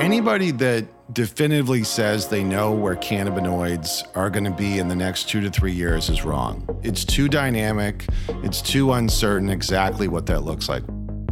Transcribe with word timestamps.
anybody 0.00 0.50
that 0.50 0.86
definitively 1.12 1.84
says 1.84 2.28
they 2.28 2.42
know 2.42 2.72
where 2.72 2.96
cannabinoids 2.96 4.04
are 4.16 4.30
going 4.30 4.44
to 4.44 4.50
be 4.50 4.78
in 4.78 4.88
the 4.88 4.96
next 4.96 5.28
two 5.28 5.40
to 5.40 5.50
three 5.50 5.72
years 5.72 6.08
is 6.08 6.24
wrong. 6.24 6.66
It's 6.82 7.04
too 7.04 7.28
dynamic, 7.28 8.06
it's 8.42 8.62
too 8.62 8.92
uncertain 8.92 9.50
exactly 9.50 10.08
what 10.08 10.26
that 10.26 10.40
looks 10.40 10.68
like. 10.68 10.82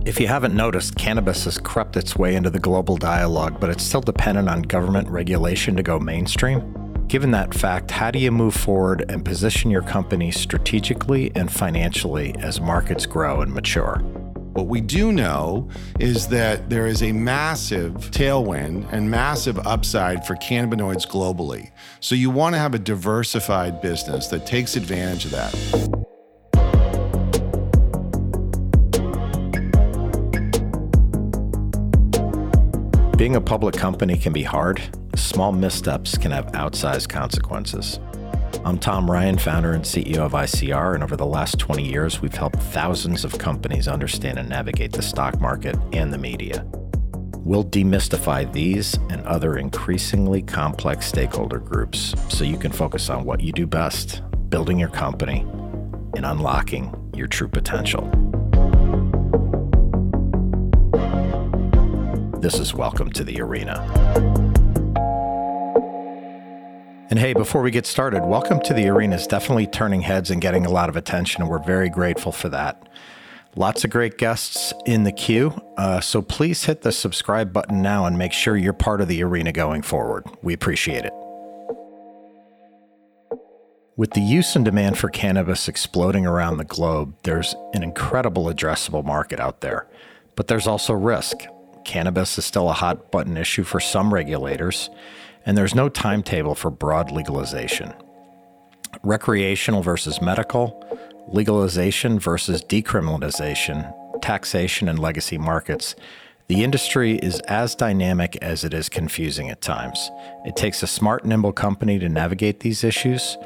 If 0.05 0.21
you 0.21 0.27
haven't 0.27 0.55
noticed, 0.55 0.97
cannabis 0.97 1.45
has 1.45 1.59
crept 1.59 1.97
its 1.97 2.17
way 2.17 2.35
into 2.35 2.51
the 2.51 2.59
global 2.59 2.97
dialogue, 2.97 3.59
but 3.61 3.71
it's 3.71 3.83
still 3.83 4.01
dependent 4.01 4.49
on 4.49 4.63
government 4.63 5.09
regulation 5.09 5.77
to 5.77 5.83
go 5.83 5.99
mainstream. 5.99 6.75
Given 7.09 7.31
that 7.33 7.55
fact, 7.55 7.91
how 7.91 8.11
do 8.11 8.19
you 8.19 8.31
move 8.31 8.55
forward 8.55 9.11
and 9.11 9.25
position 9.25 9.71
your 9.71 9.83
company 9.83 10.31
strategically 10.31 11.33
and 11.35 11.51
financially 11.51 12.35
as 12.39 12.61
markets 12.61 13.07
grow 13.07 13.41
and 13.41 13.53
mature? 13.53 14.03
What 14.59 14.67
we 14.67 14.81
do 14.81 15.13
know 15.13 15.69
is 16.01 16.27
that 16.31 16.69
there 16.69 16.89
is 16.89 17.05
a 17.05 17.13
massive 17.13 17.93
tailwind 18.11 18.93
and 18.93 19.09
massive 19.09 19.57
upside 19.65 20.27
for 20.27 20.35
cannabinoids 20.35 21.07
globally. 21.07 21.71
So 22.01 22.17
you 22.17 22.29
want 22.29 22.57
to 22.57 22.59
have 22.59 22.75
a 22.75 22.79
diversified 22.81 23.81
business 23.81 24.27
that 24.27 24.47
takes 24.47 24.75
advantage 24.75 25.27
of 25.27 25.31
that. 25.31 25.53
Being 33.17 33.37
a 33.37 33.41
public 33.41 33.77
company 33.77 34.19
can 34.19 34.33
be 34.33 34.43
hard. 34.43 34.83
Small 35.15 35.53
missteps 35.53 36.19
can 36.19 36.33
have 36.33 36.47
outsized 36.47 37.09
consequences. 37.09 38.01
I'm 38.65 38.77
Tom 38.77 39.11
Ryan, 39.11 39.39
founder 39.39 39.73
and 39.73 39.85
CEO 39.85 40.19
of 40.19 40.33
ICR, 40.33 40.95
and 40.95 41.03
over 41.03 41.17
the 41.17 41.25
last 41.25 41.59
20 41.59 41.83
years, 41.83 42.21
we've 42.21 42.35
helped 42.35 42.61
thousands 42.61 43.25
of 43.25 43.39
companies 43.39 43.87
understand 43.87 44.39
and 44.39 44.49
navigate 44.49 44.93
the 44.93 45.01
stock 45.01 45.41
market 45.41 45.77
and 45.93 46.13
the 46.13 46.19
media. 46.19 46.67
We'll 47.37 47.65
demystify 47.65 48.53
these 48.53 48.95
and 49.11 49.25
other 49.27 49.57
increasingly 49.57 50.43
complex 50.43 51.07
stakeholder 51.07 51.61
groups 51.61 52.15
so 52.29 52.45
you 52.45 52.59
can 52.59 52.73
focus 52.73 53.09
on 53.09 53.25
what 53.25 53.41
you 53.41 53.53
do 53.53 53.67
best 53.67 54.23
building 54.51 54.79
your 54.79 54.91
company 54.91 55.41
and 56.17 56.27
unlocking 56.27 56.93
your 57.15 57.29
true 57.29 57.49
potential. 57.49 58.03
This 62.41 62.59
is 62.59 62.75
Welcome 62.75 63.11
to 63.13 63.25
the 63.25 63.41
Arena. 63.41 64.58
And 67.11 67.19
hey, 67.19 67.33
before 67.33 67.63
we 67.63 67.71
get 67.71 67.87
started, 67.87 68.27
welcome 68.27 68.61
to 68.61 68.75
the 68.75 68.87
arena 68.87 69.19
definitely 69.27 69.67
turning 69.67 70.03
heads 70.03 70.31
and 70.31 70.43
getting 70.43 70.67
a 70.67 70.71
lot 70.71 70.91
of 70.91 70.97
attention, 70.97 71.41
and 71.41 71.51
we're 71.51 71.59
very 71.59 71.89
grateful 71.89 72.33
for 72.33 72.51
that. 72.51 72.87
Lots 73.57 73.83
of 73.83 73.89
great 73.89 74.19
guests 74.19 74.75
in 74.85 75.05
the 75.05 75.13
queue, 75.13 75.59
uh, 75.79 76.01
so 76.01 76.21
please 76.21 76.67
hit 76.67 76.83
the 76.83 76.93
subscribe 76.93 77.51
button 77.51 77.81
now 77.81 78.05
and 78.05 78.19
make 78.19 78.35
sure 78.35 78.59
you're 78.59 78.75
part 78.75 79.01
of 79.01 79.09
the 79.09 79.23
arena 79.23 79.53
going 79.53 79.81
forward. 79.81 80.27
We 80.43 80.53
appreciate 80.53 81.07
it. 81.07 81.13
With 83.97 84.11
the 84.11 84.21
use 84.21 84.55
and 84.55 84.63
demand 84.63 84.99
for 84.99 85.09
cannabis 85.09 85.67
exploding 85.67 86.27
around 86.27 86.59
the 86.59 86.65
globe, 86.65 87.15
there's 87.23 87.55
an 87.73 87.83
incredible 87.83 88.53
addressable 88.53 89.03
market 89.03 89.41
out 89.41 89.63
there. 89.63 89.87
But 90.37 90.49
there's 90.49 90.67
also 90.67 90.93
risk. 90.93 91.39
Cannabis 91.87 92.37
is 92.37 92.45
still 92.45 92.69
a 92.69 92.75
hot 92.75 93.11
button 93.11 93.39
issue 93.39 93.65
for 93.65 93.81
some 93.81 94.13
regulators 94.13 94.91
and 95.49 95.57
there's 95.57 95.75
no 95.75 95.89
timetable 95.89 96.55
for 96.55 96.71
broad 96.71 97.11
legalization. 97.11 97.95
Recreational 99.03 99.83
versus 99.83 100.21
medical, 100.21 100.85
legalization 101.27 102.19
versus 102.19 102.63
decriminalization, 102.63 103.91
taxation, 104.21 104.91
and 104.91 104.99
legacy 104.99 105.39
markets. 105.39 105.97
The 106.49 106.63
industry 106.63 107.17
is 107.17 107.41
as 107.41 107.75
dynamic 107.75 108.37
as 108.43 108.63
it 108.63 108.75
is 108.75 108.91
confusing 108.91 109.49
at 109.49 109.63
times. 109.63 110.11
It 110.45 110.55
takes 110.55 110.83
a 110.83 110.87
smart, 110.87 111.25
nimble 111.25 111.53
company 111.53 111.99
to 111.99 112.11
navigate 112.11 112.61
these 112.61 112.85
issues, 112.85 113.39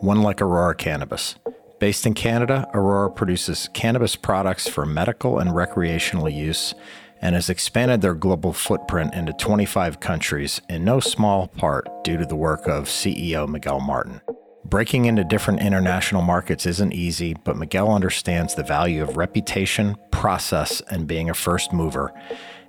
one 0.00 0.22
like 0.22 0.40
Aurora 0.40 0.76
Cannabis. 0.76 1.34
Based 1.80 2.06
in 2.06 2.14
Canada, 2.14 2.68
Aurora 2.72 3.10
produces 3.10 3.68
cannabis 3.74 4.14
products 4.14 4.68
for 4.68 4.86
medical 4.86 5.40
and 5.40 5.54
recreational 5.54 6.28
use 6.28 6.74
and 7.20 7.34
has 7.34 7.50
expanded 7.50 8.00
their 8.00 8.14
global 8.14 8.52
footprint 8.52 9.14
into 9.14 9.32
25 9.32 10.00
countries 10.00 10.60
in 10.68 10.84
no 10.84 11.00
small 11.00 11.48
part 11.48 11.86
due 12.04 12.16
to 12.16 12.26
the 12.26 12.36
work 12.36 12.66
of 12.68 12.84
CEO 12.84 13.48
Miguel 13.48 13.80
Martin. 13.80 14.20
Breaking 14.64 15.06
into 15.06 15.24
different 15.24 15.60
international 15.60 16.22
markets 16.22 16.66
isn't 16.66 16.92
easy, 16.92 17.34
but 17.44 17.56
Miguel 17.56 17.90
understands 17.90 18.54
the 18.54 18.62
value 18.62 19.02
of 19.02 19.16
reputation, 19.16 19.96
process, 20.10 20.82
and 20.90 21.06
being 21.06 21.30
a 21.30 21.34
first 21.34 21.72
mover, 21.72 22.12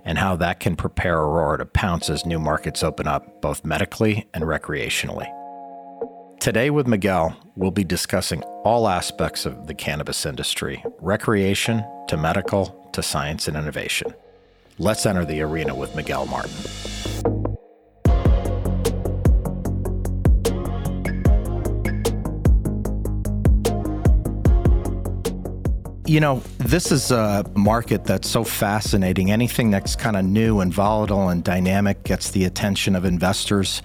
and 0.05 0.17
how 0.17 0.35
that 0.37 0.59
can 0.59 0.75
prepare 0.75 1.17
Aurora 1.17 1.57
to 1.57 1.65
pounce 1.65 2.09
as 2.09 2.25
new 2.25 2.39
markets 2.39 2.83
open 2.83 3.05
up, 3.07 3.41
both 3.41 3.65
medically 3.65 4.27
and 4.33 4.45
recreationally. 4.45 5.29
Today, 6.39 6.69
with 6.69 6.87
Miguel, 6.87 7.35
we'll 7.57 7.69
be 7.69 7.83
discussing 7.83 8.41
all 8.63 8.87
aspects 8.87 9.45
of 9.45 9.67
the 9.67 9.73
cannabis 9.73 10.25
industry 10.25 10.81
recreation 11.01 11.83
to 12.07 12.15
medical 12.15 12.89
to 12.93 13.03
science 13.03 13.49
and 13.49 13.57
innovation. 13.57 14.13
Let's 14.81 15.05
enter 15.05 15.25
the 15.25 15.41
arena 15.41 15.75
with 15.75 15.93
Miguel 15.93 16.25
Martin. 16.25 16.51
You 26.07 26.21
know, 26.21 26.41
this 26.59 26.93
is 26.93 27.11
a 27.11 27.43
market 27.55 28.05
that's 28.05 28.29
so 28.29 28.45
fascinating. 28.45 29.31
Anything 29.31 29.69
that's 29.69 29.97
kind 29.97 30.15
of 30.15 30.23
new 30.23 30.61
and 30.61 30.73
volatile 30.73 31.27
and 31.27 31.43
dynamic 31.43 32.03
gets 32.03 32.31
the 32.31 32.45
attention 32.45 32.95
of 32.95 33.03
investors. 33.03 33.81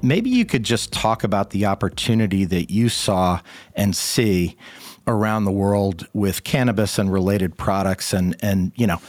Maybe 0.00 0.30
you 0.30 0.44
could 0.44 0.62
just 0.62 0.92
talk 0.92 1.24
about 1.24 1.50
the 1.50 1.66
opportunity 1.66 2.44
that 2.44 2.70
you 2.70 2.88
saw 2.88 3.40
and 3.74 3.96
see 3.96 4.56
around 5.08 5.44
the 5.44 5.52
world 5.52 6.06
with 6.12 6.44
cannabis 6.44 6.98
and 7.00 7.12
related 7.12 7.58
products 7.58 8.12
and 8.12 8.36
and 8.40 8.72
you 8.76 8.86
know 8.86 9.00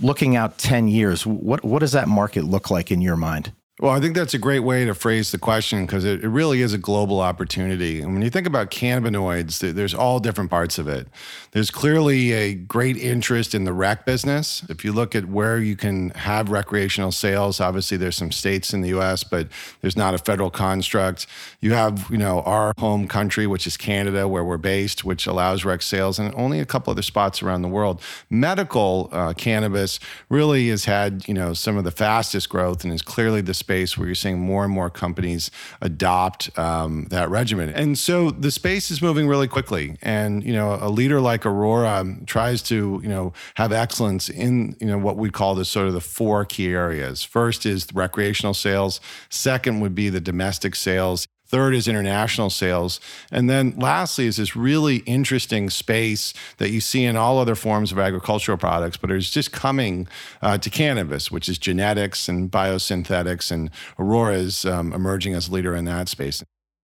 looking 0.00 0.36
out 0.36 0.58
10 0.58 0.88
years, 0.88 1.26
what, 1.26 1.64
what 1.64 1.80
does 1.80 1.92
that 1.92 2.08
market 2.08 2.44
look 2.44 2.70
like 2.70 2.90
in 2.90 3.00
your 3.00 3.16
mind? 3.16 3.52
Well, 3.78 3.92
I 3.92 4.00
think 4.00 4.14
that's 4.14 4.32
a 4.32 4.38
great 4.38 4.60
way 4.60 4.86
to 4.86 4.94
phrase 4.94 5.32
the 5.32 5.38
question 5.38 5.84
because 5.84 6.06
it, 6.06 6.24
it, 6.24 6.28
really 6.28 6.62
is 6.62 6.72
a 6.72 6.78
global 6.78 7.20
opportunity. 7.20 8.00
And 8.00 8.14
when 8.14 8.22
you 8.22 8.30
think 8.30 8.46
about 8.46 8.70
cannabinoids, 8.70 9.74
there's 9.74 9.92
all 9.92 10.18
different 10.18 10.48
parts 10.48 10.78
of 10.78 10.88
it. 10.88 11.08
There's 11.50 11.70
clearly 11.70 12.32
a 12.32 12.54
great 12.54 12.96
interest 12.96 13.54
in 13.54 13.64
the 13.64 13.74
rec 13.74 14.06
business. 14.06 14.64
If 14.70 14.82
you 14.82 14.94
look 14.94 15.14
at 15.14 15.26
where 15.26 15.58
you 15.58 15.76
can 15.76 16.08
have 16.10 16.48
recreational 16.48 17.12
sales, 17.12 17.60
obviously 17.60 17.98
there's 17.98 18.16
some 18.16 18.32
states 18.32 18.72
in 18.72 18.80
the 18.80 18.98
US, 18.98 19.24
but 19.24 19.48
there's 19.82 19.96
not 19.96 20.14
a 20.14 20.18
federal 20.18 20.48
construct. 20.48 21.26
You 21.60 21.74
have, 21.74 22.06
you 22.10 22.16
know, 22.16 22.40
our 22.42 22.72
home 22.78 23.06
country, 23.06 23.46
which 23.46 23.66
is 23.66 23.76
Canada, 23.76 24.26
where 24.26 24.42
we're 24.42 24.56
based, 24.56 25.04
which 25.04 25.26
allows 25.26 25.66
rec 25.66 25.82
sales, 25.82 26.18
and 26.18 26.34
only 26.34 26.60
a 26.60 26.66
couple 26.66 26.92
other 26.92 27.02
spots 27.02 27.42
around 27.42 27.60
the 27.60 27.68
world. 27.68 28.00
Medical 28.30 29.10
uh, 29.12 29.34
cannabis 29.34 30.00
really 30.30 30.70
has 30.70 30.86
had, 30.86 31.28
you 31.28 31.34
know, 31.34 31.52
some 31.52 31.76
of 31.76 31.84
the 31.84 31.90
fastest 31.90 32.48
growth 32.48 32.82
and 32.82 32.90
is 32.94 33.02
clearly 33.02 33.42
the 33.42 33.52
space 33.66 33.98
where 33.98 34.06
you're 34.06 34.14
seeing 34.14 34.38
more 34.38 34.62
and 34.64 34.72
more 34.72 34.90
companies 34.90 35.50
adopt 35.80 36.56
um, 36.56 37.06
that 37.10 37.28
regimen. 37.28 37.68
And 37.70 37.98
so 37.98 38.30
the 38.30 38.52
space 38.52 38.92
is 38.92 39.02
moving 39.02 39.26
really 39.26 39.48
quickly. 39.48 39.96
And, 40.02 40.44
you 40.44 40.52
know, 40.52 40.78
a 40.80 40.88
leader 40.88 41.20
like 41.20 41.44
Aurora 41.44 42.04
tries 42.26 42.62
to, 42.70 43.00
you 43.02 43.08
know, 43.08 43.32
have 43.54 43.72
excellence 43.72 44.28
in, 44.28 44.76
you 44.80 44.86
know, 44.86 44.98
what 44.98 45.16
we 45.16 45.30
call 45.30 45.56
the 45.56 45.64
sort 45.64 45.88
of 45.88 45.94
the 45.94 46.00
four 46.00 46.44
key 46.44 46.68
areas. 46.68 47.24
First 47.24 47.66
is 47.66 47.88
recreational 47.92 48.54
sales. 48.54 49.00
Second 49.30 49.80
would 49.80 49.94
be 49.94 50.10
the 50.10 50.20
domestic 50.20 50.76
sales. 50.76 51.26
Third 51.46 51.74
is 51.74 51.86
international 51.86 52.50
sales. 52.50 53.00
And 53.30 53.48
then 53.48 53.74
lastly 53.76 54.26
is 54.26 54.36
this 54.36 54.56
really 54.56 54.96
interesting 54.98 55.70
space 55.70 56.34
that 56.58 56.70
you 56.70 56.80
see 56.80 57.04
in 57.04 57.16
all 57.16 57.38
other 57.38 57.54
forms 57.54 57.92
of 57.92 57.98
agricultural 57.98 58.58
products, 58.58 58.96
but 58.96 59.12
is 59.12 59.30
just 59.30 59.52
coming 59.52 60.08
uh, 60.42 60.58
to 60.58 60.70
cannabis, 60.70 61.30
which 61.30 61.48
is 61.48 61.56
genetics 61.58 62.28
and 62.28 62.50
biosynthetics. 62.50 63.52
And 63.52 63.70
Aurora 63.98 64.34
is 64.34 64.64
um, 64.64 64.92
emerging 64.92 65.34
as 65.34 65.48
leader 65.48 65.76
in 65.76 65.84
that 65.84 66.08
space. 66.08 66.42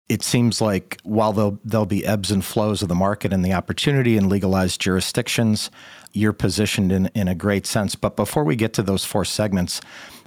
It 0.09 0.23
seems 0.23 0.61
like 0.61 0.99
while 1.03 1.33
there'll, 1.33 1.59
there'll 1.63 1.85
be 1.85 2.05
ebbs 2.05 2.31
and 2.31 2.43
flows 2.43 2.81
of 2.81 2.87
the 2.87 2.95
market 2.95 3.33
and 3.33 3.43
the 3.43 3.53
opportunity 3.53 4.15
in 4.17 4.29
legalized 4.29 4.79
jurisdictions, 4.79 5.69
you're 6.13 6.33
positioned 6.33 6.91
in, 6.91 7.07
in 7.13 7.27
a 7.27 7.35
great 7.35 7.67
sense. 7.67 7.93
But 7.93 8.15
before 8.15 8.45
we 8.45 8.55
get 8.55 8.73
to 8.73 8.83
those 8.83 9.03
four 9.03 9.25
segments, 9.25 9.81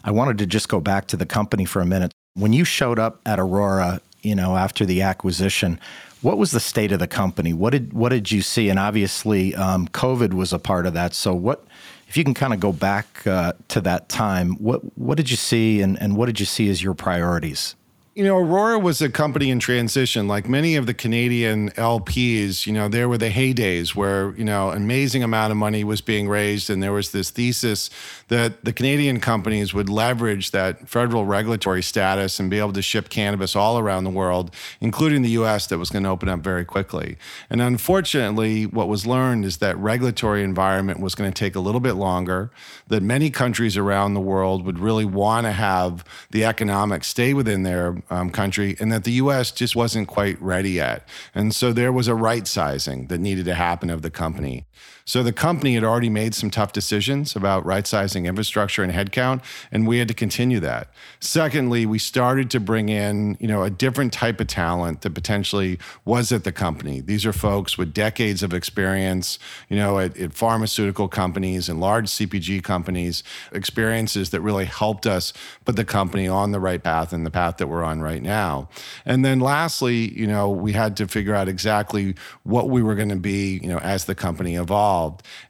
I 0.05 0.11
wanted 0.11 0.39
to 0.39 0.47
just 0.47 0.69
go 0.69 0.81
back 0.81 1.07
to 1.09 1.17
the 1.17 1.27
company 1.27 1.65
for 1.65 1.81
a 1.81 1.87
minute. 1.87 2.13
When 2.35 2.53
you 2.53 2.65
showed 2.65 2.99
up 2.99 3.21
at 3.27 3.41
Aurora 3.41 4.01
you 4.23 4.35
know, 4.35 4.57
after 4.57 4.85
the 4.85 5.03
acquisition. 5.03 5.79
What 6.23 6.37
was 6.37 6.51
the 6.51 6.61
state 6.61 6.93
of 6.93 6.99
the 6.99 7.07
company? 7.07 7.53
What 7.53 7.71
did 7.71 7.93
what 7.93 8.11
did 8.11 8.31
you 8.31 8.43
see? 8.43 8.69
And 8.69 8.79
obviously, 8.79 9.55
um, 9.55 9.89
COVID 9.89 10.35
was 10.35 10.53
a 10.53 10.59
part 10.59 10.87
of 10.87 10.93
that. 10.95 11.15
So, 11.15 11.33
what 11.33 11.65
if 12.09 12.17
you 12.17 12.25
can 12.25 12.35
kind 12.35 12.53
of 12.53 12.61
go 12.61 12.73
back 12.73 13.27
uh, 13.27 13.55
to 13.69 13.81
that 13.83 14.09
time? 14.09 14.57
What 14.57 14.81
what 14.99 15.17
did 15.17 15.31
you 15.31 15.37
see, 15.37 15.81
and, 15.81 16.01
and 16.01 16.17
what 16.17 16.27
did 16.27 16.39
you 16.39 16.47
see 16.47 16.69
as 16.69 16.83
your 16.83 16.95
priorities? 16.95 17.75
You 18.13 18.25
know, 18.25 18.39
Aurora 18.39 18.77
was 18.77 19.01
a 19.01 19.09
company 19.09 19.51
in 19.51 19.61
transition. 19.61 20.27
Like 20.27 20.49
many 20.49 20.75
of 20.75 20.87
the 20.87 20.95
Canadian 20.95 21.71
LPs, 21.71 22.67
you 22.67 22.73
know, 22.73 22.89
there 22.89 23.09
were 23.09 23.19
the 23.19 23.31
heydays 23.31 23.95
where, 23.95 24.35
you 24.35 24.45
know, 24.45 24.71
an 24.71 24.83
amazing 24.83 25.23
amount 25.23 25.53
of 25.53 25.57
money 25.57 25.85
was 25.85 26.01
being 26.01 26.29
raised. 26.29 26.71
And 26.71 26.83
there 26.83 26.93
was 26.93 27.13
this 27.13 27.31
thesis 27.31 27.89
that 28.27 28.65
the 28.65 28.73
Canadian 28.73 29.21
companies 29.21 29.73
would 29.73 29.89
leverage 29.89 30.51
that 30.51 30.89
federal 30.89 31.25
regulatory 31.25 31.85
status 31.85 32.41
and 32.41 32.51
be 32.51 32.59
able 32.59 32.73
to 32.73 32.83
ship 32.83 33.11
cannabis 33.11 33.55
all 33.55 33.79
around 33.79 34.03
the 34.03 34.11
world, 34.11 34.53
including 34.81 35.23
the 35.23 35.31
US, 35.31 35.69
that 35.69 35.79
was 35.79 35.89
going 35.89 36.03
to 36.03 36.11
open 36.11 36.29
up 36.29 36.41
very 36.41 36.65
quickly. 36.65 37.17
And 37.49 37.63
unfortunately, 37.63 38.67
what 38.67 38.89
was 38.89 39.07
learned 39.07 39.45
is 39.45 39.59
that 39.59 39.79
regulatory 39.79 40.43
environment 40.43 40.99
was 40.99 41.15
going 41.15 41.31
to 41.31 41.39
take 41.39 41.55
a 41.55 41.61
little 41.61 41.81
bit 41.81 41.95
longer, 41.95 42.51
that 42.89 43.05
many 43.05 43.31
countries 43.31 43.77
around 43.77 44.15
the 44.15 44.21
world 44.21 44.65
would 44.67 44.81
really 44.81 45.05
want 45.05 45.47
to 45.47 45.53
have 45.53 46.05
the 46.33 46.45
economics 46.45 47.07
stay 47.07 47.33
within 47.35 47.63
their 47.63 48.00
um, 48.11 48.31
country, 48.31 48.77
and 48.81 48.91
that 48.93 49.05
the 49.05 49.13
U.S. 49.13 49.51
just 49.51 49.77
wasn't 49.77 50.09
quite 50.09 50.41
ready 50.41 50.71
yet. 50.71 51.07
And 51.35 51.55
so 51.55 51.73
there 51.73 51.93
was 51.93 52.09
a 52.09 52.15
right 52.15 52.47
sizing 52.47 53.09
that 53.09 53.19
needed 53.19 53.45
to 53.47 53.55
happen 53.55 53.91
of 53.91 54.03
the 54.03 54.11
company. 54.11 54.67
So 55.05 55.23
the 55.23 55.33
company 55.33 55.75
had 55.75 55.85
already 55.85 56.11
made 56.11 56.35
some 56.35 56.51
tough 56.51 56.73
decisions 56.73 57.35
about 57.35 57.65
right 57.65 57.87
sizing 57.87 58.27
infrastructure 58.27 58.83
and 58.83 58.93
headcount, 58.93 59.43
and 59.73 59.87
we 59.87 59.99
had 59.99 60.09
to 60.09 60.15
continue 60.15 60.61
that. 60.61 60.89
Secondly, 61.21 61.87
we 61.87 61.99
started 61.99 62.51
to 62.51 62.61
bring 62.61 62.89
in, 62.89 63.37
you 63.41 63.49
know, 63.49 63.63
a 63.63 63.71
different 63.71 64.13
type 64.13 64.41
of 64.41 64.47
talent 64.47 65.03
that 65.03 65.15
potentially 65.15 65.79
was 66.05 66.33
at 66.33 66.45
the 66.45 66.53
company. 66.53 67.01
These 67.01 67.27
are 67.27 67.33
folks 67.33 67.77
with 67.77 67.93
decades 67.93 68.43
of 68.43 68.53
experience, 68.53 69.39
you 69.69 69.77
know, 69.77 69.99
at, 69.99 70.17
at 70.17 70.33
pharmaceutical 70.33 71.09
companies 71.09 71.69
and 71.69 71.81
large 71.81 72.07
CPG 72.07 72.63
companies, 72.63 73.23
experiences 73.53 74.31
that 74.31 74.41
really 74.41 74.65
helped 74.65 75.07
us 75.07 75.33
put 75.65 75.77
the 75.77 75.85
company 75.85 76.29
on 76.29 76.53
the 76.53 76.61
right 76.61 76.83
path 76.83 77.13
and 77.13 77.25
the 77.27 77.31
path 77.31 77.57
that 77.57 77.67
we're 77.67 77.85
on 77.85 78.01
right 78.01 78.23
now. 78.23 78.69
And 79.05 79.25
then 79.25 79.41
lastly, 79.41 80.13
you 80.19 80.27
know, 80.27 80.51
we 80.51 80.73
had 80.73 80.97
to 80.99 81.09
figure 81.09 81.35
out 81.35 81.49
exactly 81.49 82.15
what 82.43 82.69
we 82.69 82.83
were 82.83 82.95
going 82.95 83.09
to 83.09 83.17
be, 83.17 83.59
you 83.63 83.69
know, 83.69 83.79
as 83.79 84.05
the 84.05 84.15
company 84.15 84.57
evolved. 84.57 84.90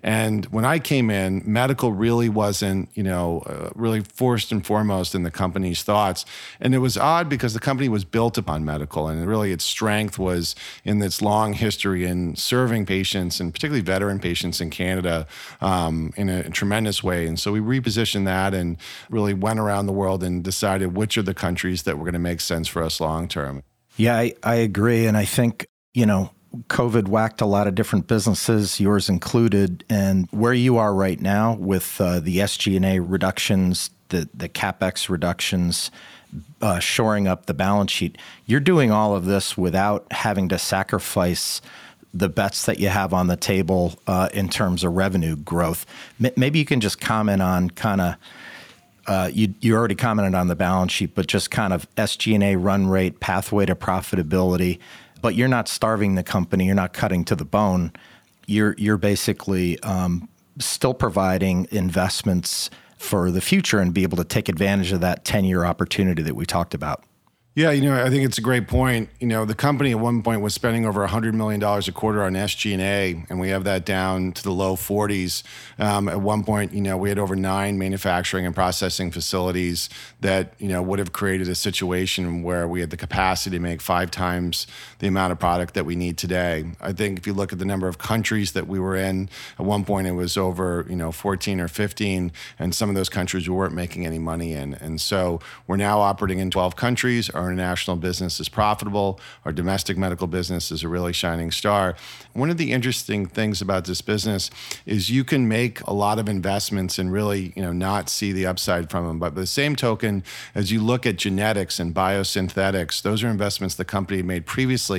And 0.03 0.47
when 0.47 0.65
I 0.65 0.79
came 0.79 1.11
in, 1.11 1.43
medical 1.45 1.93
really 1.93 2.29
wasn't, 2.29 2.89
you 2.95 3.03
know, 3.03 3.41
uh, 3.47 3.71
really 3.75 4.01
first 4.01 4.53
and 4.53 4.65
foremost 4.65 5.15
in 5.15 5.23
the 5.23 5.31
company's 5.31 5.83
thoughts. 5.83 6.25
And 6.61 6.75
it 6.75 6.79
was 6.79 6.97
odd 6.97 7.29
because 7.29 7.55
the 7.55 7.61
company 7.61 7.89
was 7.89 8.05
built 8.05 8.39
upon 8.39 8.65
medical, 8.65 9.09
and 9.09 9.27
really 9.27 9.53
its 9.53 9.65
strength 9.65 10.19
was 10.19 10.55
in 10.85 11.03
its 11.03 11.23
long 11.23 11.55
history 11.55 12.05
in 12.05 12.37
serving 12.37 12.87
patients, 12.87 13.41
and 13.41 13.53
particularly 13.53 13.83
veteran 13.83 14.19
patients 14.19 14.61
in 14.61 14.71
Canada, 14.71 15.27
um, 15.61 16.13
in 16.17 16.29
a 16.29 16.51
tremendous 16.51 17.03
way. 17.03 17.27
And 17.27 17.39
so 17.39 17.53
we 17.53 17.61
repositioned 17.61 18.25
that 18.27 18.55
and 18.55 18.77
really 19.09 19.35
went 19.35 19.59
around 19.59 19.87
the 19.87 19.93
world 19.93 20.23
and 20.23 20.45
decided 20.45 20.97
which 20.97 21.17
are 21.17 21.23
the 21.23 21.35
countries 21.35 21.83
that 21.83 21.97
were 21.97 22.05
going 22.05 22.13
to 22.15 22.19
make 22.19 22.41
sense 22.41 22.69
for 22.69 22.83
us 22.83 23.01
long 23.01 23.29
term. 23.29 23.63
Yeah, 23.97 24.17
I, 24.17 24.35
I 24.43 24.55
agree. 24.57 25.07
And 25.07 25.17
I 25.17 25.25
think, 25.25 25.67
you 25.95 26.07
know, 26.07 26.31
COVID 26.69 27.09
whacked 27.09 27.41
a 27.41 27.47
lot 27.47 27.67
of 27.67 27.75
different 27.75 28.07
businesses, 28.07 28.81
yours 28.81 29.09
included. 29.09 29.85
And 29.89 30.29
where 30.31 30.53
you 30.53 30.79
are 30.79 30.93
right 30.93 31.21
now 31.21 31.55
with 31.55 32.01
uh, 32.01 32.21
the 32.21 32.39
SG&A 32.39 33.01
reductions, 33.01 33.91
the 34.09 34.29
the 34.35 34.49
capex 34.49 35.09
reductions, 35.09 35.91
uh, 36.61 36.79
shoring 36.79 37.29
up 37.29 37.47
the 37.47 37.55
balance 37.55 37.93
sheet, 37.93 38.19
you're 38.47 38.61
doing 38.61 38.91
all 38.91 39.15
of 39.15 39.25
this 39.25 39.57
without 39.57 40.07
having 40.13 40.49
to 40.49 40.59
sacrifice 40.59 41.61
the 42.13 42.29
bets 42.29 42.67
that 42.67 42.81
you 42.81 42.89
have 42.89 43.15
on 43.15 43.29
the 43.29 43.37
table 43.37 43.99
uh, 44.07 44.29
in 44.35 44.49
terms 44.49 44.83
of 44.83 44.97
revenue 44.97 45.37
growth. 45.37 45.87
M- 46.23 46.33
maybe 46.37 46.59
you 46.59 46.65
can 46.65 46.81
just 46.81 47.01
comment 47.01 47.43
on 47.43 47.71
kind 47.71 48.01
of. 48.01 48.15
Uh, 49.07 49.29
you, 49.33 49.53
you 49.61 49.75
already 49.75 49.95
commented 49.95 50.35
on 50.37 50.47
the 50.47 50.55
balance 50.55 50.93
sheet, 50.93 51.15
but 51.17 51.27
just 51.27 51.51
kind 51.51 51.73
of 51.73 51.93
SG&A 51.97 52.55
run 52.55 52.87
rate, 52.87 53.19
pathway 53.19 53.67
to 53.67 53.75
profitability, 53.75 54.79
but 55.21 55.35
you're 55.35 55.49
not 55.49 55.69
starving 55.69 56.15
the 56.15 56.23
company. 56.23 56.67
You're 56.67 56.75
not 56.75 56.93
cutting 56.93 57.25
to 57.27 57.37
the 57.37 57.45
bone. 57.45 57.93
You're 58.47 58.75
you're 58.79 58.97
basically 58.97 59.81
um, 59.83 60.29
still 60.59 60.95
providing 60.95 61.69
investments 61.71 62.71
for 62.97 63.31
the 63.31 63.41
future 63.41 63.79
and 63.79 63.95
be 63.95 64.03
able 64.03 64.19
to 64.19 64.25
take 64.25 64.49
advantage 64.49 64.93
of 64.93 65.01
that 65.01 65.25
10 65.25 65.45
year 65.45 65.65
opportunity 65.65 66.23
that 66.23 66.35
we 66.35 66.45
talked 66.45 66.75
about. 66.75 67.05
Yeah, 67.57 67.73
you 67.73 67.83
know, 67.83 68.01
I 68.01 68.09
think 68.11 68.25
it's 68.25 68.39
a 68.39 68.43
great 68.43 68.69
point. 68.69 69.11
You 69.19 69.27
know, 69.27 69.45
the 69.45 69.57
company 69.57 69.91
at 69.91 69.99
one 69.99 70.23
point 70.23 70.41
was 70.41 70.55
spending 70.55 70.87
over 70.87 71.05
$100 71.05 71.35
million 71.35 71.61
a 71.61 71.93
quarter 71.93 72.23
on 72.23 72.35
SG&A, 72.35 73.25
and 73.29 73.41
we 73.41 73.49
have 73.49 73.65
that 73.65 73.85
down 73.85 74.31
to 74.33 74.43
the 74.43 74.53
low 74.53 74.77
40s. 74.77 75.43
Um, 75.77 76.09
at 76.09 76.21
one 76.21 76.45
point, 76.45 76.73
you 76.73 76.81
know, 76.81 76.97
we 76.97 77.09
had 77.09 77.19
over 77.19 77.35
nine 77.35 77.77
manufacturing 77.77 78.47
and 78.47 78.55
processing 78.55 79.11
facilities 79.11 79.91
that, 80.21 80.55
you 80.59 80.69
know, 80.69 80.81
would 80.81 81.01
have 81.01 81.13
created 81.13 81.49
a 81.49 81.57
situation 81.57 82.45
where 82.45 82.69
we 82.69 82.81
had 82.81 82.91
the 82.91 82.97
capacity 82.97 83.57
to 83.57 83.63
make 83.63 83.81
five 83.81 84.13
times 84.13 84.69
the 85.01 85.09
amount 85.09 85.33
of 85.33 85.39
product 85.39 85.75
that 85.75 85.85
we 85.85 85.97
need 85.97 86.17
today. 86.17 86.67
I 86.81 86.93
think 86.93 87.19
if 87.19 87.27
you 87.27 87.33
look 87.33 87.53
at 87.53 87.59
the 87.59 87.65
number 87.65 87.89
of 87.89 87.99
countries 87.99 88.53
that 88.53 88.69
we 88.69 88.79
were 88.79 88.95
in, 88.97 89.29
at 89.59 89.65
one 89.65 89.85
point 89.85 90.07
it 90.07 90.13
was 90.13 90.37
over, 90.37 90.87
you 90.89 90.97
know, 90.97 91.11
14 91.11 91.59
or 91.59 91.69
15, 91.69 92.31
and 92.59 92.75
some 92.75 92.89
of 92.89 92.95
those 92.95 93.09
countries 93.09 93.49
we 93.49 93.55
weren't 93.55 93.75
making 93.75 94.07
any 94.07 94.19
money 94.19 94.53
in. 94.53 94.75
And 94.75 95.01
so 95.01 95.41
we're 95.67 95.77
now 95.77 96.01
operating 96.01 96.39
in 96.39 96.51
12 96.51 96.77
countries 96.77 97.31
our 97.31 97.51
international 97.51 97.97
business 97.97 98.41
is 98.41 98.49
profitable. 98.49 99.19
Our 99.45 99.53
domestic 99.53 99.97
medical 99.97 100.27
business 100.27 100.71
is 100.71 100.83
a 100.83 100.89
really 100.89 101.13
shining 101.13 101.51
star. 101.51 101.97
One 102.35 102.51
of 102.51 102.59
the 102.59 102.73
interesting 102.73 103.27
things 103.27 103.63
about 103.63 103.87
this 103.87 104.03
business 104.03 104.51
is 104.85 105.11
you 105.11 105.25
can 105.25 105.49
make 105.49 105.81
a 105.83 105.95
lot 105.95 106.19
of 106.19 106.29
investments 106.29 106.99
and 106.99 107.11
really, 107.11 107.53
you 107.57 107.63
know, 107.63 107.73
not 107.73 108.11
see 108.11 108.33
the 108.33 108.47
upside 108.47 108.91
from 108.91 109.07
them. 109.07 109.19
But 109.19 109.35
by 109.35 109.41
the 109.41 109.47
same 109.47 109.77
token, 109.77 110.23
as 110.55 110.71
you 110.71 110.83
look 110.83 111.07
at 111.07 111.17
genetics 111.17 111.81
and 111.81 111.95
biosynthetics, 111.95 113.01
those 113.01 113.25
are 113.25 113.29
investments 113.29 113.75
the 113.75 113.85
company 113.85 114.23
made 114.23 114.45
previously 114.45 114.90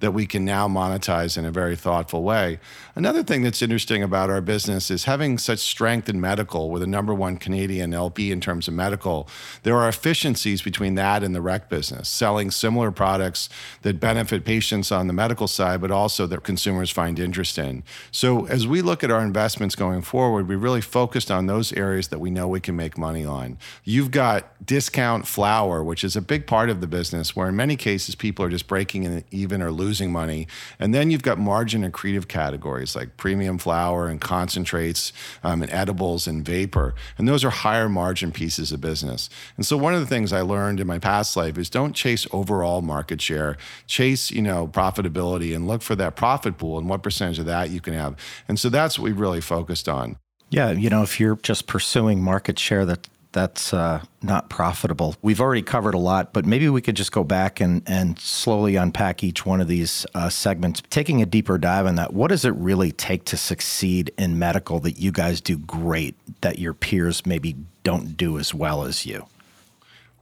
that 0.00 0.12
we 0.12 0.26
can 0.26 0.44
now 0.44 0.68
monetize 0.68 1.36
in 1.36 1.44
a 1.44 1.50
very 1.50 1.76
thoughtful 1.76 2.22
way. 2.22 2.58
Another 2.94 3.22
thing 3.22 3.42
that's 3.42 3.62
interesting 3.62 4.02
about 4.02 4.30
our 4.30 4.40
business 4.40 4.90
is 4.90 5.04
having 5.04 5.38
such 5.38 5.58
strength 5.58 6.08
in 6.08 6.20
medical. 6.20 6.70
with 6.70 6.82
a 6.82 6.86
number 6.86 7.14
one 7.14 7.36
Canadian 7.36 7.92
LP 7.92 8.30
in 8.30 8.40
terms 8.40 8.68
of 8.68 8.74
medical. 8.74 9.28
There 9.62 9.76
are 9.76 9.88
efficiencies 9.88 10.62
between 10.62 10.94
that 10.96 11.22
and 11.22 11.34
the 11.34 11.40
rec 11.40 11.68
business 11.68 12.08
selling 12.08 12.50
similar 12.50 12.90
products 12.90 13.48
that 13.82 14.00
benefit 14.00 14.44
patients 14.44 14.92
on 14.92 15.06
the 15.06 15.12
medical 15.12 15.48
side, 15.48 15.80
but 15.80 15.90
also 15.90 16.26
that 16.26 16.42
consumers 16.42 16.90
find 16.90 17.18
interest 17.18 17.58
in. 17.58 17.82
So 18.10 18.46
as 18.46 18.66
we 18.66 18.82
look 18.82 19.02
at 19.02 19.10
our 19.10 19.22
investments 19.22 19.74
going 19.74 20.02
forward, 20.02 20.48
we 20.48 20.56
really 20.56 20.80
focused 20.80 21.30
on 21.30 21.46
those 21.46 21.72
areas 21.72 22.08
that 22.08 22.18
we 22.18 22.30
know 22.30 22.46
we 22.48 22.60
can 22.60 22.76
make 22.76 22.98
money 22.98 23.24
on. 23.24 23.58
You've 23.84 24.10
got 24.10 24.46
discount 24.64 25.26
flower, 25.26 25.82
which 25.82 26.04
is 26.04 26.16
a 26.16 26.20
big 26.22 26.46
part 26.46 26.70
of 26.70 26.80
the 26.80 26.86
business, 26.86 27.34
where 27.34 27.48
in 27.48 27.56
many 27.56 27.76
cases 27.76 28.14
people 28.14 28.44
are 28.44 28.50
just 28.50 28.68
breaking 28.68 29.24
even 29.40 29.62
or 29.62 29.72
losing 29.72 30.12
money. 30.12 30.46
And 30.78 30.94
then 30.94 31.10
you've 31.10 31.22
got 31.22 31.38
margin 31.38 31.82
accretive 31.90 32.28
categories 32.28 32.94
like 32.94 33.16
premium 33.16 33.58
flower 33.58 34.08
and 34.08 34.20
concentrates 34.20 35.12
um, 35.42 35.62
and 35.62 35.72
edibles 35.72 36.26
and 36.26 36.44
vapor. 36.44 36.94
And 37.18 37.26
those 37.26 37.44
are 37.44 37.50
higher 37.50 37.88
margin 37.88 38.32
pieces 38.32 38.72
of 38.72 38.80
business. 38.80 39.28
And 39.56 39.64
so 39.66 39.76
one 39.76 39.94
of 39.94 40.00
the 40.00 40.06
things 40.06 40.32
I 40.32 40.42
learned 40.42 40.80
in 40.80 40.86
my 40.86 40.98
past 40.98 41.36
life 41.36 41.58
is 41.58 41.70
don't 41.70 41.94
chase 41.94 42.26
overall 42.32 42.82
market 42.82 43.20
share. 43.20 43.56
Chase, 43.86 44.30
you 44.30 44.42
know, 44.42 44.68
profitability 44.68 45.54
and 45.54 45.66
look 45.66 45.82
for 45.82 45.96
that 45.96 46.16
profit 46.16 46.58
pool 46.58 46.78
and 46.78 46.88
what 46.88 47.02
percentage 47.02 47.38
of 47.38 47.46
that 47.46 47.70
you 47.70 47.80
can 47.80 47.94
have. 47.94 48.16
And 48.48 48.58
so 48.58 48.68
that's 48.68 48.98
what 48.98 49.04
we 49.04 49.12
really 49.12 49.40
focused 49.40 49.88
on. 49.88 50.16
Yeah, 50.50 50.72
you 50.72 50.90
know, 50.90 51.02
if 51.02 51.20
you're 51.20 51.36
just 51.36 51.68
pursuing 51.68 52.22
market 52.22 52.58
share 52.58 52.84
that 52.86 53.06
that's 53.32 53.72
uh, 53.72 54.02
not 54.22 54.50
profitable. 54.50 55.14
We've 55.22 55.40
already 55.40 55.62
covered 55.62 55.94
a 55.94 55.98
lot, 55.98 56.32
but 56.32 56.46
maybe 56.46 56.68
we 56.68 56.80
could 56.80 56.96
just 56.96 57.12
go 57.12 57.24
back 57.24 57.60
and, 57.60 57.82
and 57.86 58.18
slowly 58.18 58.76
unpack 58.76 59.22
each 59.22 59.46
one 59.46 59.60
of 59.60 59.68
these 59.68 60.04
uh, 60.14 60.28
segments, 60.28 60.82
taking 60.90 61.22
a 61.22 61.26
deeper 61.26 61.58
dive 61.58 61.86
on 61.86 61.94
that. 61.96 62.12
What 62.12 62.28
does 62.28 62.44
it 62.44 62.54
really 62.54 62.92
take 62.92 63.24
to 63.26 63.36
succeed 63.36 64.12
in 64.18 64.38
medical 64.38 64.80
that 64.80 64.98
you 64.98 65.12
guys 65.12 65.40
do 65.40 65.58
great 65.58 66.16
that 66.40 66.58
your 66.58 66.74
peers 66.74 67.24
maybe 67.24 67.56
don't 67.84 68.16
do 68.16 68.38
as 68.38 68.52
well 68.52 68.84
as 68.84 69.06
you? 69.06 69.26